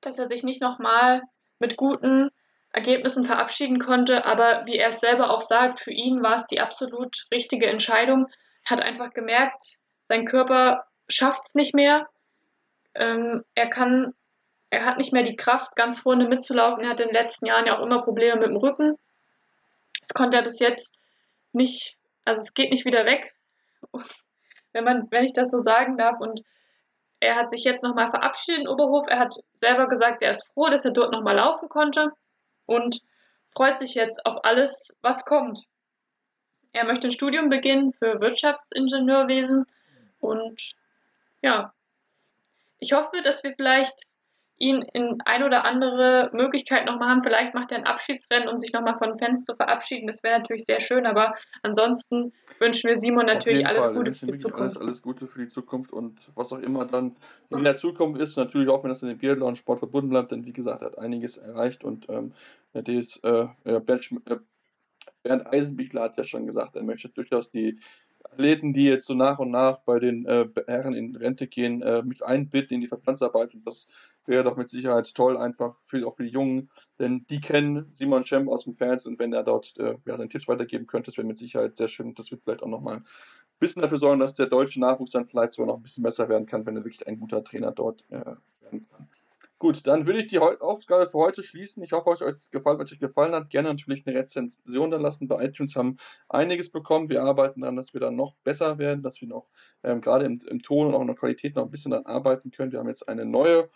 Dass 0.00 0.18
er 0.18 0.28
sich 0.28 0.42
nicht 0.42 0.60
nochmal 0.60 1.22
mit 1.58 1.76
guten 1.76 2.30
Ergebnissen 2.74 3.24
verabschieden 3.24 3.78
konnte. 3.78 4.24
Aber 4.24 4.66
wie 4.66 4.76
er 4.76 4.88
es 4.88 4.98
selber 5.00 5.30
auch 5.30 5.40
sagt, 5.40 5.78
für 5.78 5.92
ihn 5.92 6.22
war 6.22 6.34
es 6.34 6.46
die 6.46 6.60
absolut 6.60 7.24
richtige 7.32 7.66
Entscheidung. 7.66 8.26
Er 8.64 8.70
hat 8.70 8.82
einfach 8.82 9.12
gemerkt, 9.12 9.76
sein 10.08 10.24
Körper 10.24 10.84
schafft 11.08 11.42
es 11.44 11.54
nicht 11.54 11.74
mehr. 11.74 12.08
Ähm, 12.94 13.44
er 13.54 13.70
kann, 13.70 14.14
er 14.70 14.84
hat 14.84 14.98
nicht 14.98 15.12
mehr 15.12 15.22
die 15.22 15.36
Kraft, 15.36 15.76
ganz 15.76 16.00
vorne 16.00 16.28
mitzulaufen. 16.28 16.82
Er 16.82 16.90
hat 16.90 17.00
in 17.00 17.08
den 17.08 17.14
letzten 17.14 17.46
Jahren 17.46 17.66
ja 17.66 17.78
auch 17.78 17.86
immer 17.86 18.02
Probleme 18.02 18.40
mit 18.40 18.50
dem 18.50 18.56
Rücken. 18.56 18.98
Das 20.00 20.08
konnte 20.08 20.36
er 20.36 20.42
bis 20.42 20.58
jetzt 20.58 20.98
nicht, 21.52 21.96
also 22.24 22.40
es 22.40 22.54
geht 22.54 22.70
nicht 22.70 22.84
wieder 22.84 23.06
weg, 23.06 23.34
wenn 24.72 24.84
man, 24.84 25.06
wenn 25.12 25.24
ich 25.24 25.32
das 25.32 25.50
so 25.52 25.58
sagen 25.58 25.96
darf. 25.96 26.18
Und 26.18 26.42
er 27.20 27.36
hat 27.36 27.50
sich 27.50 27.62
jetzt 27.62 27.84
nochmal 27.84 28.10
verabschiedet 28.10 28.62
in 28.62 28.68
Oberhof. 28.68 29.06
Er 29.08 29.20
hat 29.20 29.34
selber 29.52 29.86
gesagt, 29.86 30.22
er 30.22 30.32
ist 30.32 30.48
froh, 30.48 30.68
dass 30.68 30.84
er 30.84 30.90
dort 30.90 31.12
nochmal 31.12 31.36
laufen 31.36 31.68
konnte 31.68 32.10
und 32.66 33.00
freut 33.54 33.78
sich 33.78 33.94
jetzt 33.94 34.24
auf 34.26 34.44
alles, 34.44 34.94
was 35.00 35.24
kommt. 35.24 35.64
Er 36.72 36.84
möchte 36.84 37.08
ein 37.08 37.12
Studium 37.12 37.48
beginnen 37.48 37.92
für 37.92 38.20
Wirtschaftsingenieurwesen 38.20 39.66
und 40.20 40.74
ja, 41.42 41.72
ich 42.78 42.92
hoffe, 42.92 43.22
dass 43.22 43.42
wir 43.44 43.54
vielleicht 43.54 43.94
ihn 44.64 44.82
in 44.94 45.20
ein 45.26 45.42
oder 45.42 45.64
andere 45.64 46.30
Möglichkeit 46.32 46.86
nochmal 46.86 47.10
haben. 47.10 47.22
Vielleicht 47.22 47.54
macht 47.54 47.70
er 47.70 47.78
ein 47.78 47.84
Abschiedsrennen, 47.84 48.48
um 48.48 48.58
sich 48.58 48.72
nochmal 48.72 48.96
von 48.96 49.18
Fans 49.18 49.44
zu 49.44 49.54
verabschieden. 49.54 50.06
Das 50.06 50.22
wäre 50.22 50.38
natürlich 50.38 50.64
sehr 50.64 50.80
schön, 50.80 51.04
aber 51.04 51.34
ansonsten 51.62 52.32
wünschen 52.58 52.88
wir 52.88 52.98
Simon 52.98 53.26
natürlich 53.26 53.66
alles 53.66 53.84
Fall. 53.84 53.94
Gute 53.94 54.14
für 54.14 54.26
die 54.26 54.36
Zukunft. 54.36 54.60
Alles, 54.60 54.78
alles 54.78 55.02
Gute 55.02 55.26
für 55.26 55.40
die 55.40 55.48
Zukunft 55.48 55.92
und 55.92 56.18
was 56.34 56.52
auch 56.52 56.60
immer 56.60 56.86
dann 56.86 57.14
in 57.50 57.62
der 57.62 57.76
Zukunft 57.76 58.20
ist, 58.20 58.36
natürlich 58.36 58.68
auch, 58.70 58.82
wenn 58.82 58.88
das 58.88 59.02
in 59.02 59.10
dem 59.10 59.18
Biathlon-Sport 59.18 59.80
verbunden 59.80 60.08
bleibt, 60.08 60.30
denn 60.30 60.46
wie 60.46 60.52
gesagt, 60.52 60.82
er 60.82 60.86
hat 60.86 60.98
einiges 60.98 61.36
erreicht 61.36 61.84
und 61.84 62.08
ähm, 62.08 62.32
der 62.72 62.82
DS, 62.82 63.18
äh, 63.22 63.46
Bernd, 63.64 64.10
äh, 64.26 64.36
Bernd 65.22 65.46
Eisenbichler 65.46 66.02
hat 66.02 66.16
ja 66.16 66.24
schon 66.24 66.46
gesagt, 66.46 66.76
er 66.76 66.84
möchte 66.84 67.08
durchaus 67.10 67.50
die 67.50 67.78
Athleten, 68.24 68.72
die 68.72 68.84
jetzt 68.84 69.06
so 69.06 69.14
nach 69.14 69.38
und 69.38 69.50
nach 69.50 69.80
bei 69.80 69.98
den 69.98 70.26
äh, 70.26 70.48
Herren 70.66 70.94
in 70.94 71.16
Rente 71.16 71.46
gehen, 71.46 71.82
äh, 71.82 72.02
mit 72.02 72.22
einbinden 72.22 72.76
in 72.76 72.80
die 72.80 72.86
Verbandsarbeit. 72.86 73.54
Und 73.54 73.66
das 73.66 73.88
wäre 74.26 74.44
doch 74.44 74.56
mit 74.56 74.68
Sicherheit 74.68 75.14
toll, 75.14 75.36
einfach 75.36 75.76
für, 75.84 76.06
auch 76.06 76.14
für 76.14 76.24
die 76.24 76.30
Jungen, 76.30 76.70
denn 76.98 77.26
die 77.28 77.40
kennen 77.40 77.86
Simon 77.90 78.24
Schemp 78.24 78.48
aus 78.48 78.64
dem 78.64 78.74
Fans 78.74 79.06
und 79.06 79.18
wenn 79.18 79.32
er 79.32 79.42
dort 79.42 79.76
äh, 79.78 79.96
ja, 80.06 80.16
seine 80.16 80.28
Tipps 80.28 80.48
weitergeben 80.48 80.86
könnte, 80.86 81.10
das 81.10 81.18
wäre 81.18 81.26
mit 81.26 81.36
Sicherheit 81.36 81.76
sehr 81.76 81.88
schön. 81.88 82.14
Das 82.14 82.30
wird 82.30 82.42
vielleicht 82.42 82.62
auch 82.62 82.68
nochmal 82.68 82.96
ein 82.96 83.04
bisschen 83.58 83.82
dafür 83.82 83.98
sorgen, 83.98 84.20
dass 84.20 84.34
der 84.34 84.46
deutsche 84.46 84.80
Nachwuchs 84.80 85.12
dann 85.12 85.26
vielleicht 85.26 85.52
sogar 85.52 85.66
noch 85.66 85.76
ein 85.76 85.82
bisschen 85.82 86.02
besser 86.02 86.28
werden 86.28 86.46
kann, 86.46 86.64
wenn 86.66 86.76
er 86.76 86.84
wirklich 86.84 87.06
ein 87.06 87.20
guter 87.20 87.44
Trainer 87.44 87.72
dort 87.72 88.04
äh, 88.10 88.24
werden 88.60 88.86
kann. 88.90 89.08
Gut, 89.60 89.86
dann 89.86 90.06
würde 90.06 90.20
ich 90.20 90.26
die 90.26 90.38
Aufgabe 90.40 91.06
für 91.06 91.18
heute 91.18 91.42
schließen. 91.42 91.82
Ich 91.84 91.92
hoffe, 91.92 92.10
euch 92.10 92.20
gefallen, 92.50 92.80
euch 92.80 92.98
gefallen 92.98 93.34
hat. 93.34 93.50
Gerne 93.50 93.68
natürlich 93.68 94.06
eine 94.06 94.18
Rezension 94.18 94.90
da 94.90 94.98
lassen. 94.98 95.28
Bei 95.28 95.44
iTunes 95.44 95.76
haben 95.76 95.96
einiges 96.28 96.70
bekommen. 96.70 97.08
Wir 97.08 97.22
arbeiten 97.22 97.60
daran, 97.60 97.76
dass 97.76 97.94
wir 97.94 98.00
dann 98.00 98.16
noch 98.16 98.34
besser 98.42 98.78
werden, 98.78 99.02
dass 99.02 99.20
wir 99.20 99.28
noch 99.28 99.48
ähm, 99.82 100.00
gerade 100.00 100.26
im, 100.26 100.38
im, 100.48 100.60
Ton 100.60 100.88
und 100.88 100.94
auch 100.94 101.00
in 101.00 101.06
der 101.06 101.16
Qualität 101.16 101.54
noch 101.54 101.64
ein 101.64 101.70
bisschen 101.70 101.92
dann 101.92 102.04
arbeiten 102.04 102.50
können. 102.50 102.72
Wir 102.72 102.80
haben 102.80 102.88
jetzt 102.88 103.08
eine 103.08 103.24
neue 103.24 103.70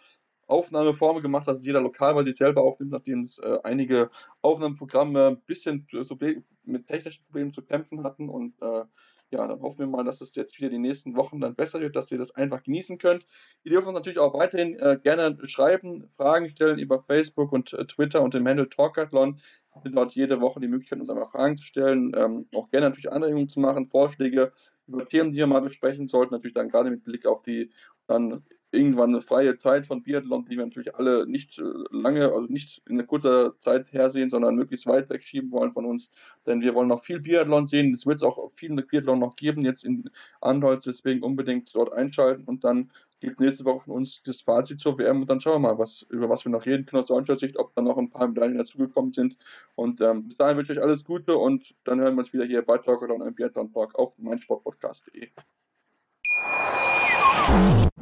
Aufnahmeform 0.48 1.22
gemacht, 1.22 1.46
dass 1.46 1.64
jeder 1.64 1.80
lokal 1.80 2.14
bei 2.14 2.22
sich 2.22 2.36
selber 2.36 2.62
aufnimmt, 2.62 2.92
nachdem 2.92 3.20
es 3.20 3.38
äh, 3.38 3.58
einige 3.62 4.10
Aufnahmeprogramme 4.42 5.28
ein 5.28 5.40
bisschen 5.42 5.86
so 6.02 6.18
mit 6.64 6.86
technischen 6.86 7.24
Problemen 7.24 7.52
zu 7.52 7.62
kämpfen 7.62 8.02
hatten 8.02 8.28
und 8.28 8.60
äh, 8.62 8.84
ja, 9.30 9.46
dann 9.46 9.60
hoffen 9.60 9.80
wir 9.80 9.86
mal, 9.86 10.04
dass 10.04 10.20
es 10.20 10.34
jetzt 10.34 10.58
wieder 10.58 10.70
die 10.70 10.78
nächsten 10.78 11.16
Wochen 11.16 11.40
dann 11.40 11.54
besser 11.54 11.80
wird, 11.80 11.96
dass 11.96 12.10
ihr 12.10 12.18
das 12.18 12.34
einfach 12.34 12.62
genießen 12.62 12.98
könnt. 12.98 13.26
Ihr 13.62 13.72
dürft 13.72 13.86
uns 13.86 13.96
natürlich 13.96 14.18
auch 14.18 14.34
weiterhin 14.34 14.78
äh, 14.78 14.98
gerne 15.02 15.36
schreiben, 15.44 16.08
Fragen 16.16 16.48
stellen 16.50 16.78
über 16.78 17.02
Facebook 17.02 17.52
und 17.52 17.72
äh, 17.74 17.84
Twitter 17.86 18.22
und 18.22 18.34
dem 18.34 18.46
Handle 18.46 18.68
Talkathlon. 18.68 19.36
Wir 19.82 19.92
dort 19.92 20.12
jede 20.12 20.40
Woche 20.40 20.60
die 20.60 20.68
Möglichkeit, 20.68 20.98
uns 20.98 21.10
einmal 21.10 21.26
Fragen 21.26 21.56
zu 21.56 21.64
stellen, 21.64 22.12
ähm, 22.16 22.48
auch 22.54 22.68
gerne 22.70 22.88
natürlich 22.88 23.12
Anregungen 23.12 23.48
zu 23.48 23.60
machen, 23.60 23.86
Vorschläge 23.86 24.52
über 24.88 25.06
Themen, 25.06 25.30
die 25.30 25.36
wir 25.36 25.46
mal 25.46 25.60
besprechen 25.60 26.08
sollten, 26.08 26.34
natürlich 26.34 26.54
dann 26.54 26.68
gerade 26.68 26.90
mit 26.90 27.04
Blick 27.04 27.26
auf 27.26 27.42
die 27.42 27.70
dann 28.06 28.40
irgendwann 28.70 29.10
eine 29.10 29.22
freie 29.22 29.56
Zeit 29.56 29.86
von 29.86 30.02
Biathlon, 30.02 30.44
die 30.44 30.56
wir 30.56 30.64
natürlich 30.64 30.94
alle 30.94 31.26
nicht 31.26 31.58
äh, 31.58 31.62
lange, 31.90 32.26
also 32.26 32.42
nicht 32.42 32.82
in 32.86 32.94
einer 32.94 33.06
kurzer 33.06 33.58
Zeit 33.58 33.92
hersehen, 33.92 34.30
sondern 34.30 34.56
möglichst 34.56 34.86
weit 34.86 35.08
wegschieben 35.10 35.50
wollen 35.50 35.72
von 35.72 35.84
uns. 35.86 36.10
Denn 36.46 36.60
wir 36.60 36.74
wollen 36.74 36.88
noch 36.88 37.02
viel 37.02 37.20
Biathlon 37.20 37.66
sehen. 37.66 37.92
Es 37.94 38.06
wird 38.06 38.16
es 38.16 38.22
auch 38.22 38.52
viel 38.52 38.74
Biathlon 38.82 39.18
noch 39.18 39.36
geben, 39.36 39.62
jetzt 39.62 39.84
in 39.84 40.10
Anholz, 40.40 40.84
deswegen 40.84 41.22
unbedingt 41.22 41.74
dort 41.74 41.92
einschalten 41.92 42.44
und 42.44 42.64
dann 42.64 42.90
gibt 43.20 43.34
es 43.34 43.40
nächste 43.40 43.64
Woche 43.64 43.80
von 43.80 43.94
uns 43.94 44.22
das 44.22 44.42
Fazit 44.42 44.80
zur 44.80 44.98
WM 44.98 45.22
und 45.22 45.30
dann 45.30 45.40
schauen 45.40 45.62
wir 45.62 45.70
mal, 45.70 45.78
was, 45.78 46.02
über 46.10 46.28
was 46.28 46.44
wir 46.44 46.52
noch 46.52 46.66
reden 46.66 46.86
können 46.86 47.00
aus 47.00 47.08
deutscher 47.08 47.36
Sicht, 47.36 47.56
ob 47.58 47.74
da 47.74 47.82
noch 47.82 47.98
ein 47.98 48.10
paar 48.10 48.28
Medaillen 48.28 48.58
dazugekommen 48.58 49.12
sind. 49.12 49.36
Und 49.74 50.00
ähm, 50.00 50.24
bis 50.24 50.36
dahin 50.36 50.56
wünsche 50.56 50.72
ich 50.72 50.78
euch 50.78 50.84
alles 50.84 51.04
Gute 51.04 51.36
und 51.36 51.74
dann 51.84 52.00
hören 52.00 52.14
wir 52.14 52.20
uns 52.20 52.32
wieder 52.32 52.44
hier 52.44 52.62
bei 52.62 52.78
Talker 52.78 53.12
und 53.12 53.22
einem 53.22 53.34
Biathlon 53.34 53.72
Talk 53.72 53.98
auf 53.98 54.16
meinsportpodcast.de. 54.18 55.28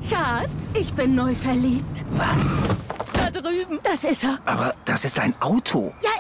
Schatz, 0.09 0.73
ich 0.75 0.93
bin 0.93 1.15
neu 1.15 1.35
verliebt. 1.35 2.05
Was? 2.13 2.57
Da 3.13 3.31
drüben. 3.31 3.79
Das 3.83 4.05
ist 4.05 4.25
er. 4.25 4.39
Aber 4.45 4.75
das 4.85 5.05
ist 5.05 5.19
ein 5.19 5.35
Auto. 5.41 5.93
Ja, 6.03 6.11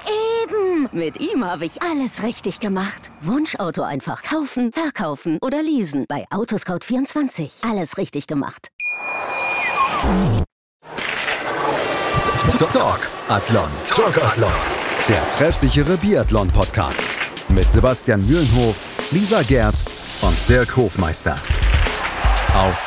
eben. 0.43 0.89
Mit 0.93 1.21
ihm 1.21 1.45
habe 1.45 1.65
ich 1.65 1.83
alles 1.83 2.23
richtig 2.23 2.61
gemacht. 2.61 3.11
Wunschauto 3.21 3.83
einfach 3.83 4.23
kaufen, 4.23 4.73
verkaufen 4.73 5.39
oder 5.43 5.63
leasen. 5.63 6.07
Bei 6.09 6.25
Autoscout24. 6.31 7.69
Alles 7.69 7.99
richtig 7.99 8.27
gemacht. 8.27 8.69
Talk 12.59 13.01
Athlon. 13.29 13.69
Talk 13.91 14.17
Athlon. 14.23 14.53
Der 15.09 15.23
treffsichere 15.37 15.97
Biathlon-Podcast. 15.99 17.07
Mit 17.51 17.71
Sebastian 17.71 18.27
Mühlenhof, 18.27 18.77
Lisa 19.11 19.43
Gerd 19.43 19.77
und 20.23 20.37
Dirk 20.49 20.77
Hofmeister. 20.77 21.37
Auf 22.55 22.87